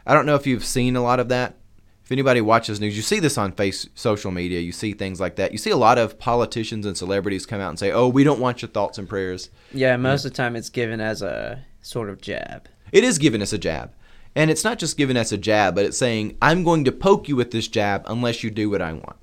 I 0.05 0.13
don't 0.13 0.27
know 0.27 0.35
if 0.35 0.45
you've 0.45 0.63
seen 0.63 0.95
a 0.95 1.01
lot 1.01 1.19
of 1.19 1.29
that. 1.29 1.55
If 2.03 2.11
anybody 2.11 2.41
watches 2.41 2.79
news, 2.79 2.95
you 2.95 3.01
see 3.01 3.19
this 3.19 3.35
on 3.35 3.51
face 3.51 3.89
social 3.95 4.29
media. 4.29 4.59
You 4.59 4.71
see 4.71 4.93
things 4.93 5.19
like 5.19 5.35
that. 5.37 5.51
You 5.51 5.57
see 5.57 5.71
a 5.71 5.77
lot 5.77 5.97
of 5.97 6.19
politicians 6.19 6.85
and 6.85 6.95
celebrities 6.95 7.47
come 7.47 7.59
out 7.59 7.69
and 7.69 7.79
say, 7.79 7.91
"Oh, 7.91 8.07
we 8.07 8.23
don't 8.23 8.39
want 8.39 8.61
your 8.61 8.69
thoughts 8.69 8.99
and 8.99 9.09
prayers." 9.09 9.49
Yeah, 9.73 9.97
most 9.97 10.25
of 10.25 10.31
the 10.31 10.37
time 10.37 10.55
it's 10.55 10.69
given 10.69 11.01
as 11.01 11.23
a 11.23 11.65
sort 11.81 12.11
of 12.11 12.21
jab. 12.21 12.69
It 12.91 13.03
is 13.03 13.17
giving 13.17 13.41
us 13.41 13.51
a 13.51 13.57
jab. 13.57 13.91
And 14.35 14.51
it's 14.51 14.63
not 14.65 14.79
just 14.79 14.97
giving 14.97 15.15
us 15.15 15.31
a 15.31 15.37
jab, 15.37 15.75
but 15.75 15.85
it's 15.85 15.97
saying, 15.97 16.37
I'm 16.41 16.63
going 16.63 16.83
to 16.85 16.91
poke 16.91 17.29
you 17.29 17.35
with 17.35 17.51
this 17.51 17.69
jab 17.69 18.03
unless 18.05 18.43
you 18.43 18.51
do 18.51 18.69
what 18.69 18.81
I 18.81 18.91
want. 18.91 19.15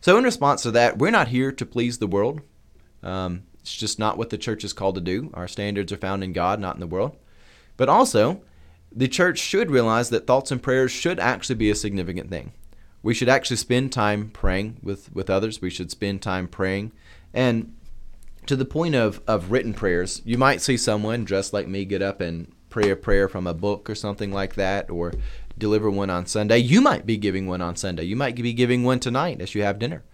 So, 0.00 0.18
in 0.18 0.24
response 0.24 0.62
to 0.62 0.70
that, 0.72 0.98
we're 0.98 1.10
not 1.10 1.28
here 1.28 1.52
to 1.52 1.66
please 1.66 1.98
the 1.98 2.06
world. 2.06 2.40
Um, 3.02 3.44
it's 3.60 3.74
just 3.74 3.98
not 3.98 4.18
what 4.18 4.30
the 4.30 4.38
church 4.38 4.64
is 4.64 4.72
called 4.72 4.96
to 4.96 5.00
do. 5.00 5.30
Our 5.34 5.48
standards 5.48 5.92
are 5.92 5.98
found 5.98 6.24
in 6.24 6.32
God, 6.32 6.60
not 6.60 6.74
in 6.74 6.80
the 6.80 6.86
world. 6.86 7.16
But 7.76 7.88
also, 7.88 8.42
the 8.90 9.08
church 9.08 9.38
should 9.38 9.70
realize 9.70 10.10
that 10.10 10.26
thoughts 10.26 10.50
and 10.50 10.62
prayers 10.62 10.90
should 10.90 11.20
actually 11.20 11.56
be 11.56 11.70
a 11.70 11.74
significant 11.74 12.30
thing. 12.30 12.52
We 13.02 13.14
should 13.14 13.28
actually 13.28 13.56
spend 13.56 13.92
time 13.92 14.30
praying 14.30 14.78
with, 14.82 15.14
with 15.14 15.30
others. 15.30 15.60
We 15.60 15.70
should 15.70 15.90
spend 15.90 16.22
time 16.22 16.48
praying. 16.48 16.92
And 17.32 17.74
to 18.46 18.56
the 18.56 18.64
point 18.64 18.94
of, 18.94 19.20
of 19.26 19.50
written 19.50 19.74
prayers, 19.74 20.22
you 20.24 20.38
might 20.38 20.60
see 20.60 20.76
someone 20.76 21.24
dressed 21.24 21.52
like 21.52 21.68
me 21.68 21.84
get 21.84 22.02
up 22.02 22.20
and 22.20 22.52
pray 22.70 22.90
a 22.90 22.96
prayer 22.96 23.28
from 23.28 23.46
a 23.46 23.54
book 23.54 23.88
or 23.88 23.94
something 23.94 24.32
like 24.32 24.54
that, 24.54 24.90
or 24.90 25.12
deliver 25.56 25.90
one 25.90 26.10
on 26.10 26.26
Sunday. 26.26 26.58
You 26.58 26.80
might 26.80 27.06
be 27.06 27.16
giving 27.16 27.46
one 27.46 27.60
on 27.60 27.76
Sunday. 27.76 28.04
You 28.04 28.16
might 28.16 28.36
be 28.36 28.52
giving 28.52 28.84
one 28.84 29.00
tonight 29.00 29.40
as 29.40 29.54
you 29.54 29.62
have 29.62 29.78
dinner. 29.78 30.04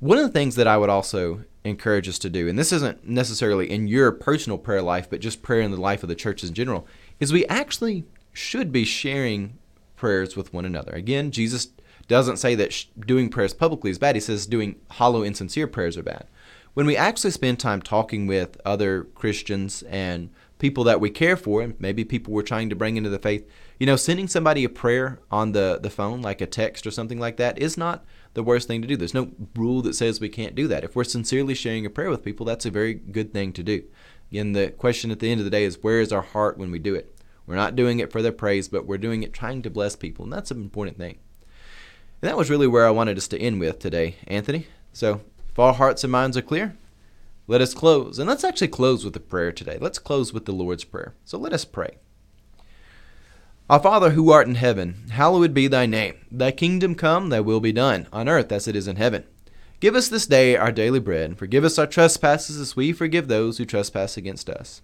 One 0.00 0.18
of 0.18 0.24
the 0.24 0.32
things 0.32 0.56
that 0.56 0.66
I 0.66 0.76
would 0.76 0.90
also 0.90 1.44
encourage 1.64 2.08
us 2.08 2.18
to 2.20 2.30
do, 2.30 2.48
and 2.48 2.58
this 2.58 2.72
isn't 2.72 3.08
necessarily 3.08 3.70
in 3.70 3.88
your 3.88 4.12
personal 4.12 4.58
prayer 4.58 4.82
life, 4.82 5.08
but 5.08 5.20
just 5.20 5.42
prayer 5.42 5.60
in 5.60 5.70
the 5.70 5.80
life 5.80 6.02
of 6.02 6.08
the 6.08 6.14
church 6.14 6.44
in 6.44 6.52
general, 6.52 6.86
is 7.20 7.32
we 7.32 7.46
actually 7.46 8.04
should 8.32 8.70
be 8.70 8.84
sharing 8.84 9.58
prayers 9.96 10.36
with 10.36 10.52
one 10.52 10.64
another. 10.64 10.92
Again, 10.92 11.30
Jesus 11.30 11.68
doesn't 12.08 12.36
say 12.36 12.54
that 12.54 12.72
sh- 12.72 12.86
doing 13.06 13.30
prayers 13.30 13.54
publicly 13.54 13.90
is 13.90 13.98
bad. 13.98 14.16
He 14.16 14.20
says 14.20 14.46
doing 14.46 14.76
hollow, 14.90 15.22
insincere 15.22 15.66
prayers 15.66 15.96
are 15.96 16.02
bad. 16.02 16.26
When 16.74 16.86
we 16.86 16.96
actually 16.96 17.30
spend 17.30 17.58
time 17.58 17.80
talking 17.80 18.26
with 18.26 18.60
other 18.64 19.04
Christians 19.14 19.82
and 19.84 20.30
people 20.64 20.84
that 20.84 20.98
we 20.98 21.10
care 21.10 21.36
for, 21.36 21.60
and 21.60 21.78
maybe 21.78 22.06
people 22.06 22.32
we're 22.32 22.40
trying 22.40 22.70
to 22.70 22.74
bring 22.74 22.96
into 22.96 23.10
the 23.10 23.18
faith, 23.18 23.46
you 23.78 23.84
know, 23.84 23.96
sending 23.96 24.26
somebody 24.26 24.64
a 24.64 24.68
prayer 24.70 25.20
on 25.30 25.52
the, 25.52 25.78
the 25.82 25.90
phone, 25.90 26.22
like 26.22 26.40
a 26.40 26.46
text 26.46 26.86
or 26.86 26.90
something 26.90 27.20
like 27.20 27.36
that, 27.36 27.58
is 27.58 27.76
not 27.76 28.02
the 28.32 28.42
worst 28.42 28.66
thing 28.66 28.80
to 28.80 28.88
do. 28.88 28.96
There's 28.96 29.12
no 29.12 29.30
rule 29.54 29.82
that 29.82 29.94
says 29.94 30.22
we 30.22 30.30
can't 30.30 30.54
do 30.54 30.66
that. 30.68 30.82
If 30.82 30.96
we're 30.96 31.04
sincerely 31.04 31.54
sharing 31.54 31.84
a 31.84 31.90
prayer 31.90 32.08
with 32.08 32.24
people, 32.24 32.46
that's 32.46 32.64
a 32.64 32.70
very 32.70 32.94
good 32.94 33.30
thing 33.34 33.52
to 33.52 33.62
do. 33.62 33.82
Again, 34.30 34.52
the 34.52 34.70
question 34.70 35.10
at 35.10 35.18
the 35.18 35.30
end 35.30 35.38
of 35.38 35.44
the 35.44 35.50
day 35.50 35.64
is 35.64 35.82
where 35.82 36.00
is 36.00 36.12
our 36.14 36.22
heart 36.22 36.56
when 36.56 36.70
we 36.70 36.78
do 36.78 36.94
it? 36.94 37.14
We're 37.46 37.56
not 37.56 37.76
doing 37.76 37.98
it 37.98 38.10
for 38.10 38.22
their 38.22 38.32
praise, 38.32 38.66
but 38.66 38.86
we're 38.86 38.96
doing 38.96 39.22
it 39.22 39.34
trying 39.34 39.60
to 39.60 39.70
bless 39.70 39.96
people, 39.96 40.24
and 40.24 40.32
that's 40.32 40.50
an 40.50 40.62
important 40.62 40.96
thing. 40.96 41.18
And 42.22 42.30
that 42.30 42.38
was 42.38 42.48
really 42.48 42.66
where 42.66 42.86
I 42.86 42.90
wanted 42.90 43.18
us 43.18 43.28
to 43.28 43.38
end 43.38 43.60
with 43.60 43.80
today, 43.80 44.16
Anthony. 44.26 44.66
So, 44.94 45.20
if 45.46 45.58
our 45.58 45.74
hearts 45.74 46.04
and 46.04 46.10
minds 46.10 46.38
are 46.38 46.42
clear, 46.42 46.74
let 47.46 47.60
us 47.60 47.74
close. 47.74 48.18
And 48.18 48.28
let's 48.28 48.44
actually 48.44 48.68
close 48.68 49.04
with 49.04 49.14
a 49.16 49.20
prayer 49.20 49.52
today. 49.52 49.78
Let's 49.80 49.98
close 49.98 50.32
with 50.32 50.46
the 50.46 50.52
Lord's 50.52 50.84
Prayer. 50.84 51.14
So 51.24 51.38
let 51.38 51.52
us 51.52 51.64
pray. 51.64 51.98
Our 53.68 53.80
Father 53.80 54.10
who 54.10 54.30
art 54.30 54.46
in 54.46 54.56
heaven, 54.56 55.06
hallowed 55.10 55.54
be 55.54 55.68
thy 55.68 55.86
name. 55.86 56.16
Thy 56.30 56.50
kingdom 56.50 56.94
come, 56.94 57.30
thy 57.30 57.40
will 57.40 57.60
be 57.60 57.72
done, 57.72 58.08
on 58.12 58.28
earth 58.28 58.52
as 58.52 58.68
it 58.68 58.76
is 58.76 58.86
in 58.86 58.96
heaven. 58.96 59.24
Give 59.80 59.94
us 59.94 60.08
this 60.08 60.26
day 60.26 60.56
our 60.56 60.72
daily 60.72 61.00
bread, 61.00 61.30
and 61.30 61.38
forgive 61.38 61.64
us 61.64 61.78
our 61.78 61.86
trespasses 61.86 62.58
as 62.58 62.76
we 62.76 62.92
forgive 62.92 63.28
those 63.28 63.58
who 63.58 63.64
trespass 63.64 64.16
against 64.16 64.48
us. 64.48 64.82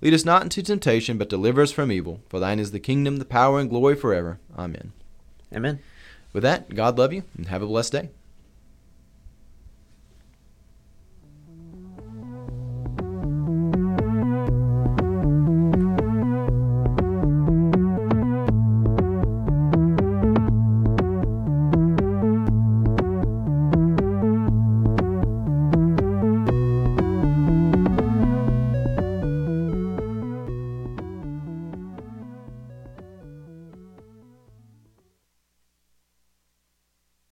Lead 0.00 0.14
us 0.14 0.24
not 0.24 0.42
into 0.42 0.62
temptation, 0.62 1.16
but 1.16 1.28
deliver 1.28 1.62
us 1.62 1.70
from 1.70 1.92
evil. 1.92 2.20
For 2.28 2.40
thine 2.40 2.58
is 2.58 2.72
the 2.72 2.80
kingdom, 2.80 3.18
the 3.18 3.24
power, 3.24 3.60
and 3.60 3.70
glory 3.70 3.94
forever. 3.94 4.40
Amen. 4.58 4.92
Amen. 5.54 5.78
With 6.32 6.42
that, 6.42 6.74
God 6.74 6.98
love 6.98 7.12
you, 7.12 7.22
and 7.36 7.46
have 7.46 7.62
a 7.62 7.66
blessed 7.66 7.92
day. 7.92 8.10